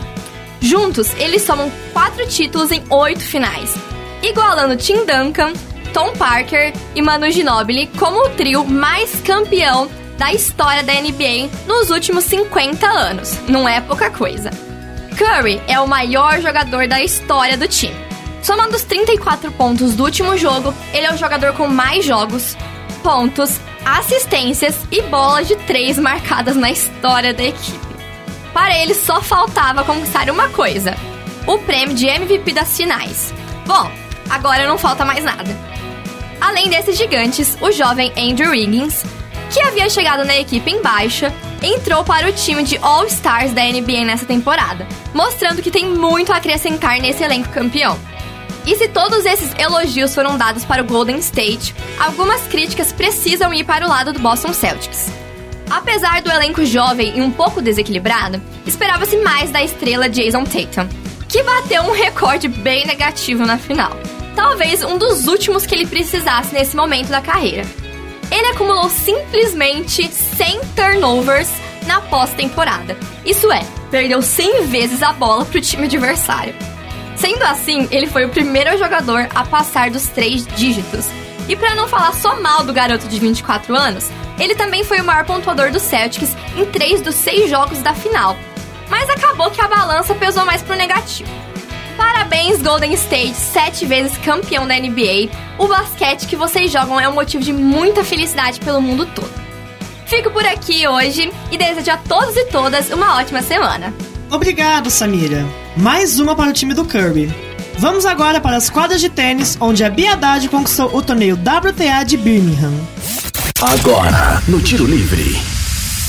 Juntos, 0.59 1.13
eles 1.15 1.41
somam 1.41 1.71
quatro 1.91 2.27
títulos 2.27 2.71
em 2.71 2.83
oito 2.89 3.21
finais, 3.21 3.73
igualando 4.21 4.77
Tim 4.77 5.05
Duncan, 5.05 5.53
Tom 5.93 6.13
Parker 6.13 6.73
e 6.95 7.01
Manu 7.01 7.29
Ginobili 7.31 7.87
como 7.97 8.25
o 8.25 8.29
trio 8.29 8.63
mais 8.63 9.19
campeão 9.21 9.89
da 10.17 10.31
história 10.31 10.83
da 10.83 10.93
NBA 10.93 11.49
nos 11.65 11.89
últimos 11.89 12.23
50 12.25 12.87
anos. 12.87 13.39
Não 13.47 13.67
é 13.67 13.81
pouca 13.81 14.09
coisa. 14.11 14.51
Curry 15.17 15.61
é 15.67 15.79
o 15.79 15.87
maior 15.87 16.39
jogador 16.39 16.87
da 16.87 17.01
história 17.01 17.57
do 17.57 17.67
time. 17.67 17.95
Somando 18.43 18.75
os 18.75 18.83
34 18.83 19.51
pontos 19.51 19.95
do 19.95 20.03
último 20.03 20.37
jogo, 20.37 20.73
ele 20.93 21.05
é 21.05 21.13
o 21.13 21.17
jogador 21.17 21.53
com 21.53 21.67
mais 21.67 22.05
jogos, 22.05 22.55
pontos, 23.03 23.59
assistências 23.85 24.75
e 24.91 25.01
bolas 25.03 25.47
de 25.47 25.55
três 25.55 25.97
marcadas 25.97 26.55
na 26.55 26.71
história 26.71 27.33
da 27.33 27.43
equipe. 27.43 27.79
Para 28.53 28.77
ele 28.77 28.93
só 28.93 29.21
faltava 29.21 29.83
conquistar 29.83 30.29
uma 30.29 30.49
coisa: 30.49 30.95
o 31.47 31.57
prêmio 31.59 31.95
de 31.95 32.07
MVP 32.07 32.53
das 32.53 32.75
finais. 32.75 33.33
Bom, 33.65 33.91
agora 34.29 34.67
não 34.67 34.77
falta 34.77 35.05
mais 35.05 35.23
nada. 35.23 35.55
Além 36.39 36.69
desses 36.69 36.97
gigantes, 36.97 37.57
o 37.61 37.71
jovem 37.71 38.11
Andrew 38.17 38.49
Wiggins, 38.49 39.03
que 39.51 39.61
havia 39.61 39.89
chegado 39.89 40.25
na 40.25 40.35
equipe 40.35 40.71
em 40.71 40.81
baixa, 40.81 41.31
entrou 41.61 42.03
para 42.03 42.27
o 42.27 42.33
time 42.33 42.63
de 42.63 42.77
All-Stars 42.81 43.53
da 43.53 43.63
NBA 43.63 44.05
nessa 44.05 44.25
temporada, 44.25 44.87
mostrando 45.13 45.61
que 45.61 45.69
tem 45.69 45.85
muito 45.85 46.33
a 46.33 46.37
acrescentar 46.37 46.99
nesse 46.99 47.23
elenco 47.23 47.49
campeão. 47.49 47.97
E 48.65 48.75
se 48.75 48.87
todos 48.87 49.25
esses 49.25 49.53
elogios 49.57 50.13
foram 50.13 50.37
dados 50.37 50.63
para 50.63 50.83
o 50.83 50.85
Golden 50.85 51.17
State, 51.17 51.73
algumas 51.99 52.41
críticas 52.43 52.91
precisam 52.91 53.53
ir 53.53 53.63
para 53.63 53.85
o 53.85 53.89
lado 53.89 54.13
do 54.13 54.19
Boston 54.19 54.53
Celtics. 54.53 55.11
Apesar 55.69 56.21
do 56.21 56.29
elenco 56.29 56.65
jovem 56.65 57.17
e 57.17 57.21
um 57.21 57.31
pouco 57.31 57.61
desequilibrado, 57.61 58.41
esperava-se 58.67 59.17
mais 59.17 59.51
da 59.51 59.63
estrela 59.63 60.09
Jason 60.09 60.43
Tatum, 60.43 60.87
que 61.27 61.41
bateu 61.41 61.83
um 61.83 61.93
recorde 61.93 62.47
bem 62.47 62.85
negativo 62.85 63.45
na 63.45 63.57
final. 63.57 63.97
Talvez 64.35 64.83
um 64.83 64.97
dos 64.97 65.27
últimos 65.27 65.65
que 65.65 65.73
ele 65.73 65.87
precisasse 65.87 66.53
nesse 66.53 66.75
momento 66.75 67.07
da 67.07 67.21
carreira. 67.21 67.65
Ele 68.29 68.47
acumulou 68.47 68.89
simplesmente 68.89 70.07
100 70.07 70.61
turnovers 70.75 71.49
na 71.87 71.99
pós-temporada. 72.01 72.97
Isso 73.25 73.51
é, 73.51 73.65
perdeu 73.89 74.21
100 74.21 74.67
vezes 74.67 75.01
a 75.01 75.11
bola 75.13 75.45
para 75.45 75.57
o 75.57 75.61
time 75.61 75.85
adversário. 75.85 76.53
Sendo 77.21 77.43
assim, 77.43 77.87
ele 77.91 78.07
foi 78.07 78.25
o 78.25 78.29
primeiro 78.29 78.75
jogador 78.79 79.29
a 79.35 79.45
passar 79.45 79.91
dos 79.91 80.07
três 80.07 80.43
dígitos. 80.47 81.05
E 81.47 81.55
para 81.55 81.75
não 81.75 81.87
falar 81.87 82.13
só 82.13 82.41
mal 82.41 82.63
do 82.63 82.73
garoto 82.73 83.07
de 83.07 83.19
24 83.19 83.75
anos, 83.75 84.09
ele 84.39 84.55
também 84.55 84.83
foi 84.83 84.99
o 84.99 85.03
maior 85.03 85.23
pontuador 85.23 85.69
do 85.69 85.79
Celtics 85.79 86.35
em 86.57 86.65
três 86.65 86.99
dos 86.99 87.13
seis 87.13 87.47
jogos 87.47 87.77
da 87.83 87.93
final. 87.93 88.35
Mas 88.89 89.07
acabou 89.07 89.51
que 89.51 89.61
a 89.61 89.67
balança 89.67 90.15
pesou 90.15 90.45
mais 90.45 90.63
pro 90.63 90.75
negativo. 90.75 91.29
Parabéns, 91.95 92.59
Golden 92.59 92.93
State, 92.93 93.35
sete 93.35 93.85
vezes 93.85 94.17
campeão 94.17 94.67
da 94.67 94.79
NBA. 94.79 95.29
O 95.59 95.67
basquete 95.67 96.25
que 96.25 96.35
vocês 96.35 96.71
jogam 96.71 96.99
é 96.99 97.07
um 97.07 97.13
motivo 97.13 97.43
de 97.43 97.53
muita 97.53 98.03
felicidade 98.03 98.59
pelo 98.61 98.81
mundo 98.81 99.05
todo. 99.05 99.31
Fico 100.07 100.31
por 100.31 100.43
aqui 100.43 100.87
hoje 100.87 101.31
e 101.51 101.57
desejo 101.57 101.91
a 101.91 101.97
todos 101.97 102.35
e 102.35 102.45
todas 102.45 102.89
uma 102.89 103.19
ótima 103.19 103.43
semana. 103.43 103.93
Obrigado, 104.31 104.89
Samira. 104.89 105.45
Mais 105.77 106.19
uma 106.19 106.35
para 106.35 106.49
o 106.49 106.53
time 106.53 106.73
do 106.73 106.83
Kirby. 106.83 107.33
Vamos 107.79 108.05
agora 108.05 108.41
para 108.41 108.57
as 108.57 108.69
quadras 108.69 108.99
de 108.99 109.09
tênis, 109.09 109.57
onde 109.59 109.83
a 109.83 109.89
Biadade 109.89 110.49
conquistou 110.49 110.93
o 110.95 111.01
torneio 111.01 111.35
WTA 111.35 112.03
de 112.03 112.17
Birmingham. 112.17 112.73
Agora, 113.61 114.41
no 114.47 114.59
Tiro 114.59 114.85
Livre. 114.85 115.39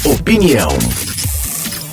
Opinião. 0.05 0.69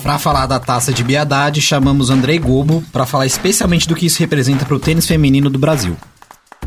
Para 0.02 0.18
falar 0.18 0.46
da 0.46 0.58
taça 0.58 0.92
de 0.92 1.04
Biadade, 1.04 1.60
chamamos 1.60 2.10
Andrei 2.10 2.38
Gobo 2.38 2.82
para 2.92 3.06
falar 3.06 3.26
especialmente 3.26 3.86
do 3.86 3.94
que 3.94 4.06
isso 4.06 4.18
representa 4.18 4.64
para 4.64 4.74
o 4.74 4.80
tênis 4.80 5.06
feminino 5.06 5.48
do 5.48 5.58
Brasil. 5.58 5.96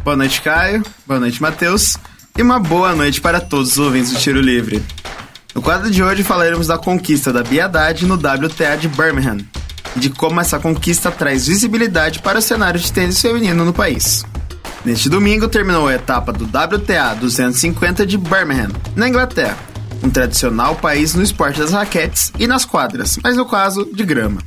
Boa 0.03 0.15
noite, 0.15 0.41
Caio. 0.41 0.83
Boa 1.05 1.19
noite, 1.19 1.41
Matheus. 1.41 1.97
E 2.37 2.41
uma 2.41 2.59
boa 2.59 2.95
noite 2.95 3.19
para 3.19 3.41
todos 3.41 3.73
os 3.73 3.77
ouvintes 3.77 4.13
do 4.13 4.19
Tiro 4.19 4.39
Livre. 4.39 4.81
No 5.53 5.61
quadro 5.61 5.91
de 5.91 6.01
hoje 6.01 6.23
falaremos 6.23 6.67
da 6.67 6.77
conquista 6.77 7.33
da 7.33 7.43
Biadade 7.43 8.05
no 8.05 8.15
WTA 8.15 8.77
de 8.79 8.87
Birmingham 8.87 9.39
de 9.95 10.09
como 10.09 10.39
essa 10.39 10.59
conquista 10.59 11.11
traz 11.11 11.47
visibilidade 11.47 12.19
para 12.19 12.39
o 12.39 12.41
cenário 12.41 12.79
de 12.79 12.91
tênis 12.91 13.21
feminino 13.21 13.63
no 13.63 13.73
país. 13.73 14.23
Neste 14.85 15.07
domingo 15.07 15.47
terminou 15.47 15.87
a 15.87 15.93
etapa 15.93 16.33
do 16.33 16.45
WTA 16.45 17.15
250 17.15 18.05
de 18.05 18.17
Birmingham, 18.17 18.71
na 18.95 19.07
Inglaterra, 19.07 19.57
um 20.03 20.09
tradicional 20.09 20.75
país 20.75 21.13
no 21.15 21.23
esporte 21.23 21.59
das 21.59 21.71
raquetes 21.71 22.31
e 22.37 22.47
nas 22.47 22.65
quadras, 22.65 23.17
mas 23.23 23.37
no 23.37 23.45
caso 23.45 23.89
de 23.93 24.03
grama. 24.03 24.41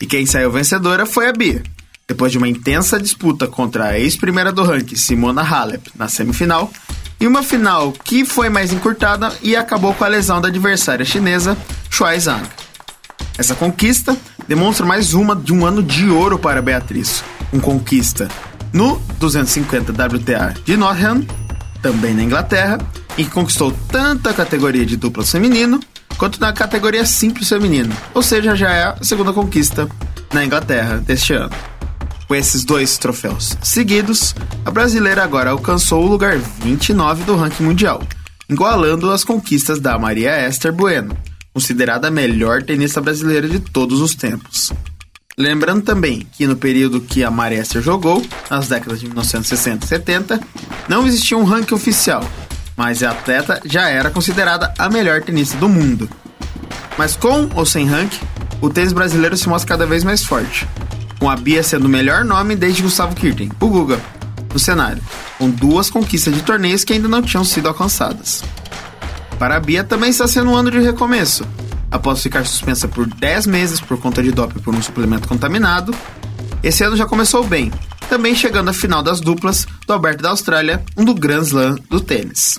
E 0.00 0.06
quem 0.06 0.24
saiu 0.24 0.50
vencedora 0.50 1.04
foi 1.04 1.28
a 1.28 1.32
Bia, 1.32 1.62
depois 2.06 2.32
de 2.32 2.38
uma 2.38 2.48
intensa 2.48 2.98
disputa 2.98 3.46
contra 3.46 3.88
a 3.88 3.98
ex-primeira 3.98 4.50
do 4.50 4.64
ranking 4.64 4.96
Simona 4.96 5.42
Halep 5.42 5.90
na 5.94 6.08
semifinal 6.08 6.72
e 7.20 7.26
uma 7.26 7.42
final 7.42 7.92
que 7.92 8.24
foi 8.24 8.48
mais 8.48 8.72
encurtada 8.72 9.30
e 9.42 9.54
acabou 9.54 9.92
com 9.92 10.04
a 10.04 10.08
lesão 10.08 10.40
da 10.40 10.48
adversária 10.48 11.04
chinesa 11.04 11.56
Shuai 11.90 12.18
Zhang. 12.18 12.48
Essa 13.36 13.54
conquista 13.54 14.16
demonstra 14.48 14.86
mais 14.86 15.12
uma 15.12 15.36
de 15.36 15.52
um 15.52 15.66
ano 15.66 15.82
de 15.82 16.08
ouro 16.08 16.38
para 16.38 16.62
Beatriz, 16.62 17.22
um 17.52 17.60
conquista 17.60 18.28
no 18.72 18.98
250 19.18 19.92
WTA 19.92 20.54
de 20.64 20.76
Nottingham, 20.76 21.24
também 21.82 22.14
na 22.14 22.22
Inglaterra, 22.22 22.78
e 23.16 23.24
que 23.24 23.30
conquistou 23.30 23.72
tanto 23.90 24.28
a 24.28 24.32
categoria 24.32 24.86
de 24.86 24.96
duplas 24.96 25.30
feminino 25.30 25.78
quanto 26.16 26.40
na 26.40 26.52
categoria 26.52 27.04
simples 27.04 27.48
feminino, 27.48 27.94
ou 28.14 28.22
seja, 28.22 28.56
já 28.56 28.70
é 28.70 28.84
a 28.84 28.96
segunda 29.02 29.32
conquista 29.32 29.88
na 30.32 30.44
Inglaterra 30.44 30.96
deste 30.96 31.34
ano. 31.34 31.54
Com 32.26 32.34
esses 32.34 32.64
dois 32.64 32.98
troféus 32.98 33.56
seguidos, 33.62 34.34
a 34.64 34.70
brasileira 34.70 35.22
agora 35.22 35.50
alcançou 35.50 36.04
o 36.04 36.08
lugar 36.08 36.36
29 36.36 37.24
do 37.24 37.36
ranking 37.36 37.62
mundial, 37.62 38.02
igualando 38.48 39.10
as 39.10 39.24
conquistas 39.24 39.78
da 39.78 39.98
Maria 39.98 40.46
Esther 40.46 40.72
Bueno, 40.72 41.16
considerada 41.58 42.06
a 42.06 42.10
melhor 42.10 42.62
tenista 42.62 43.00
brasileira 43.00 43.48
de 43.48 43.58
todos 43.58 44.00
os 44.00 44.14
tempos. 44.14 44.72
Lembrando 45.36 45.82
também 45.82 46.24
que 46.36 46.46
no 46.46 46.54
período 46.54 47.00
que 47.00 47.24
a 47.24 47.32
Maria 47.32 47.60
Esther 47.60 47.82
jogou, 47.82 48.24
nas 48.48 48.68
décadas 48.68 49.00
de 49.00 49.06
1960 49.06 49.84
e 49.84 49.88
70, 49.88 50.40
não 50.88 51.04
existia 51.04 51.36
um 51.36 51.42
ranking 51.42 51.74
oficial, 51.74 52.22
mas 52.76 53.02
a 53.02 53.10
atleta 53.10 53.60
já 53.64 53.88
era 53.88 54.08
considerada 54.08 54.72
a 54.78 54.88
melhor 54.88 55.20
tenista 55.22 55.58
do 55.58 55.68
mundo. 55.68 56.08
Mas 56.96 57.16
com 57.16 57.48
ou 57.56 57.66
sem 57.66 57.86
ranking, 57.86 58.24
o 58.60 58.70
tênis 58.70 58.92
brasileiro 58.92 59.36
se 59.36 59.48
mostra 59.48 59.68
cada 59.68 59.86
vez 59.86 60.04
mais 60.04 60.24
forte, 60.24 60.64
com 61.18 61.28
a 61.28 61.34
Bia 61.34 61.64
sendo 61.64 61.86
o 61.86 61.88
melhor 61.88 62.24
nome 62.24 62.54
desde 62.54 62.82
Gustavo 62.82 63.16
Kirten, 63.16 63.50
o 63.60 63.66
Guga, 63.66 64.00
no 64.52 64.60
cenário, 64.60 65.02
com 65.36 65.50
duas 65.50 65.90
conquistas 65.90 66.32
de 66.34 66.42
torneios 66.42 66.84
que 66.84 66.92
ainda 66.92 67.08
não 67.08 67.20
tinham 67.20 67.44
sido 67.44 67.66
alcançadas. 67.66 68.44
Para 69.38 69.56
a 69.56 69.60
Bia 69.60 69.84
também 69.84 70.10
está 70.10 70.26
sendo 70.26 70.50
um 70.50 70.56
ano 70.56 70.68
de 70.68 70.80
recomeço, 70.80 71.46
após 71.90 72.20
ficar 72.20 72.44
suspensa 72.44 72.88
por 72.88 73.06
10 73.06 73.46
meses 73.46 73.80
por 73.80 73.98
conta 74.00 74.20
de 74.20 74.32
doping 74.32 74.58
por 74.58 74.74
um 74.74 74.82
suplemento 74.82 75.28
contaminado. 75.28 75.94
Esse 76.60 76.82
ano 76.82 76.96
já 76.96 77.06
começou 77.06 77.44
bem, 77.44 77.72
também 78.08 78.34
chegando 78.34 78.70
à 78.70 78.72
final 78.72 79.00
das 79.00 79.20
duplas 79.20 79.64
do 79.86 79.92
Alberto 79.92 80.24
da 80.24 80.30
Austrália, 80.30 80.82
um 80.96 81.04
do 81.04 81.14
Grand 81.14 81.42
Slam 81.42 81.76
do 81.88 82.00
tênis. 82.00 82.58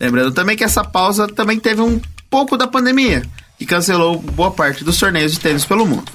Lembrando 0.00 0.32
também 0.32 0.56
que 0.56 0.62
essa 0.62 0.84
pausa 0.84 1.26
também 1.26 1.58
teve 1.58 1.80
um 1.80 2.00
pouco 2.30 2.56
da 2.56 2.68
pandemia, 2.68 3.22
que 3.58 3.66
cancelou 3.66 4.20
boa 4.20 4.52
parte 4.52 4.84
dos 4.84 4.96
torneios 4.96 5.32
de 5.32 5.40
tênis 5.40 5.64
pelo 5.64 5.86
mundo. 5.86 6.10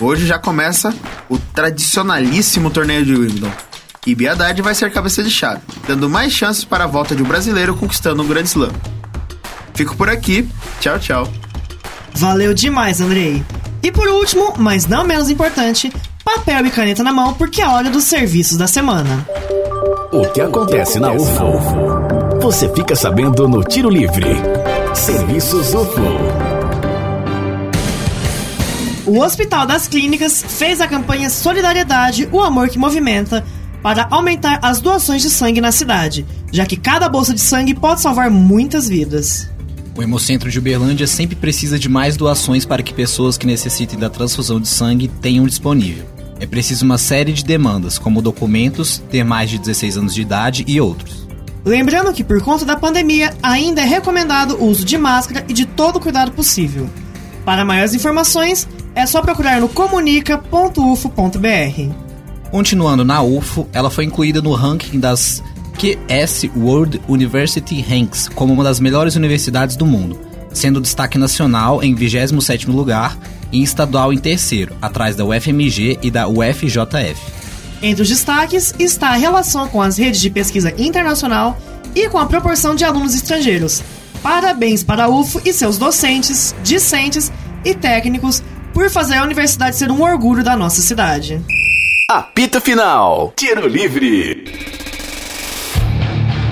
Hoje 0.00 0.26
já 0.26 0.38
começa 0.38 0.92
o 1.28 1.38
tradicionalíssimo 1.38 2.70
torneio 2.70 3.04
de 3.04 3.14
Wimbledon. 3.14 3.52
E 4.10 4.14
Biadade 4.16 4.60
vai 4.60 4.74
ser 4.74 4.90
cabeça 4.90 5.22
de 5.22 5.30
chave, 5.30 5.60
dando 5.86 6.10
mais 6.10 6.32
chances 6.32 6.64
para 6.64 6.82
a 6.82 6.86
volta 6.88 7.14
de 7.14 7.22
um 7.22 7.26
brasileiro 7.26 7.76
conquistando 7.76 8.20
um 8.20 8.26
grande 8.26 8.48
slam. 8.48 8.72
Fico 9.72 9.96
por 9.96 10.08
aqui, 10.08 10.48
tchau, 10.80 10.98
tchau. 10.98 11.28
Valeu 12.14 12.52
demais, 12.52 13.00
Andrei. 13.00 13.40
E 13.80 13.92
por 13.92 14.08
último, 14.08 14.54
mas 14.58 14.88
não 14.88 15.04
menos 15.04 15.30
importante, 15.30 15.92
papel 16.24 16.66
e 16.66 16.70
caneta 16.70 17.04
na 17.04 17.12
mão 17.12 17.34
porque 17.34 17.62
é 17.62 17.64
a 17.64 17.70
hora 17.70 17.88
dos 17.88 18.02
serviços 18.02 18.56
da 18.56 18.66
semana. 18.66 19.24
O 20.10 20.26
que 20.32 20.40
acontece 20.40 20.98
na 20.98 21.12
UFO? 21.12 22.40
Você 22.42 22.68
fica 22.74 22.96
sabendo 22.96 23.46
no 23.46 23.62
Tiro 23.62 23.88
Livre. 23.88 24.26
Serviços 24.92 25.72
UFO. 25.72 26.00
O 29.06 29.20
Hospital 29.20 29.66
das 29.66 29.86
Clínicas 29.86 30.44
fez 30.48 30.80
a 30.80 30.88
campanha 30.88 31.30
Solidariedade, 31.30 32.28
o 32.32 32.40
amor 32.40 32.68
que 32.68 32.78
movimenta, 32.78 33.44
para 33.82 34.06
aumentar 34.10 34.58
as 34.62 34.80
doações 34.80 35.22
de 35.22 35.30
sangue 35.30 35.60
na 35.60 35.72
cidade, 35.72 36.26
já 36.52 36.66
que 36.66 36.76
cada 36.76 37.08
bolsa 37.08 37.34
de 37.34 37.40
sangue 37.40 37.74
pode 37.74 38.00
salvar 38.00 38.30
muitas 38.30 38.88
vidas. 38.88 39.48
O 39.96 40.02
Hemocentro 40.02 40.50
de 40.50 40.58
Uberlândia 40.58 41.06
sempre 41.06 41.36
precisa 41.36 41.78
de 41.78 41.88
mais 41.88 42.16
doações 42.16 42.64
para 42.64 42.82
que 42.82 42.94
pessoas 42.94 43.36
que 43.36 43.46
necessitem 43.46 43.98
da 43.98 44.08
transfusão 44.08 44.60
de 44.60 44.68
sangue 44.68 45.08
tenham 45.08 45.46
disponível. 45.46 46.04
É 46.38 46.46
preciso 46.46 46.86
uma 46.86 46.96
série 46.96 47.32
de 47.32 47.44
demandas, 47.44 47.98
como 47.98 48.22
documentos, 48.22 49.02
ter 49.10 49.24
mais 49.24 49.50
de 49.50 49.58
16 49.58 49.98
anos 49.98 50.14
de 50.14 50.22
idade 50.22 50.64
e 50.66 50.80
outros. 50.80 51.28
Lembrando 51.64 52.14
que 52.14 52.24
por 52.24 52.42
conta 52.42 52.64
da 52.64 52.76
pandemia 52.76 53.36
ainda 53.42 53.82
é 53.82 53.84
recomendado 53.84 54.56
o 54.56 54.64
uso 54.64 54.84
de 54.84 54.96
máscara 54.96 55.44
e 55.48 55.52
de 55.52 55.66
todo 55.66 55.96
o 55.96 56.00
cuidado 56.00 56.32
possível. 56.32 56.88
Para 57.44 57.64
maiores 57.64 57.92
informações, 57.92 58.66
é 58.94 59.04
só 59.04 59.20
procurar 59.20 59.60
no 59.60 59.68
comunica.ufo.br. 59.68 62.09
Continuando 62.50 63.04
na 63.04 63.22
UFO, 63.22 63.68
ela 63.72 63.90
foi 63.90 64.04
incluída 64.04 64.42
no 64.42 64.52
ranking 64.52 64.98
das 64.98 65.42
QS 65.78 66.50
World 66.56 67.00
University 67.08 67.80
Ranks 67.80 68.28
como 68.28 68.52
uma 68.52 68.64
das 68.64 68.80
melhores 68.80 69.14
universidades 69.14 69.76
do 69.76 69.86
mundo, 69.86 70.18
sendo 70.52 70.80
destaque 70.80 71.16
nacional 71.16 71.80
em 71.80 71.94
27º 71.94 72.72
lugar 72.72 73.16
e 73.52 73.62
estadual 73.62 74.12
em 74.12 74.18
terceiro, 74.18 74.74
atrás 74.82 75.14
da 75.14 75.24
UFMG 75.24 76.00
e 76.02 76.10
da 76.10 76.26
UFJF. 76.26 77.40
Entre 77.80 78.02
os 78.02 78.08
destaques 78.08 78.74
está 78.80 79.10
a 79.10 79.16
relação 79.16 79.68
com 79.68 79.80
as 79.80 79.96
redes 79.96 80.20
de 80.20 80.28
pesquisa 80.28 80.74
internacional 80.76 81.56
e 81.94 82.08
com 82.08 82.18
a 82.18 82.26
proporção 82.26 82.74
de 82.74 82.84
alunos 82.84 83.14
estrangeiros. 83.14 83.82
Parabéns 84.22 84.82
para 84.82 85.04
a 85.04 85.08
UFO 85.08 85.40
e 85.44 85.52
seus 85.52 85.78
docentes, 85.78 86.54
discentes 86.64 87.32
e 87.64 87.74
técnicos 87.74 88.42
por 88.74 88.90
fazer 88.90 89.14
a 89.14 89.22
universidade 89.22 89.76
ser 89.76 89.90
um 89.90 90.02
orgulho 90.02 90.42
da 90.42 90.56
nossa 90.56 90.82
cidade. 90.82 91.40
Apito 92.12 92.60
Final. 92.60 93.32
Tiro 93.36 93.68
Livre. 93.68 94.42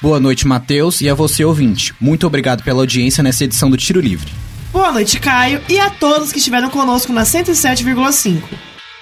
Boa 0.00 0.20
noite, 0.20 0.46
Matheus, 0.46 1.00
e 1.00 1.08
a 1.08 1.14
você, 1.14 1.44
ouvinte. 1.44 1.92
Muito 2.00 2.26
obrigado 2.26 2.62
pela 2.62 2.80
audiência 2.80 3.22
nessa 3.22 3.44
edição 3.44 3.68
do 3.68 3.76
Tiro 3.76 4.00
Livre. 4.00 4.30
Boa 4.70 4.92
noite, 4.92 5.18
Caio, 5.18 5.62
e 5.68 5.78
a 5.78 5.88
todos 5.88 6.30
que 6.30 6.38
estiveram 6.38 6.68
conosco 6.68 7.12
na 7.12 7.22
107,5. 7.22 8.42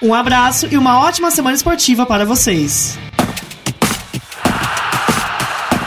Um 0.01 0.13
abraço 0.13 0.67
e 0.71 0.77
uma 0.77 0.99
ótima 0.99 1.29
semana 1.29 1.55
esportiva 1.55 2.05
para 2.05 2.25
vocês. 2.25 2.97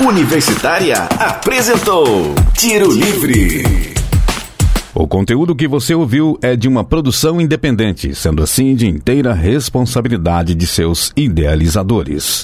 Universitária 0.01 1.09
apresentou 1.19 2.35
Tiro 2.55 2.93
Livre. 2.93 3.63
O 4.95 5.07
conteúdo 5.07 5.55
que 5.55 5.69
você 5.69 5.95
ouviu 5.95 6.39
é 6.43 6.57
de 6.57 6.69
uma 6.69 6.85
produção 6.85 7.41
independente, 7.41 8.15
sendo 8.15 8.43
assim 8.43 8.75
de 8.75 8.87
inteira 8.87 9.33
responsabilidade 9.33 10.55
de 10.55 10.67
seus 10.67 11.11
idealizadores. 11.17 12.43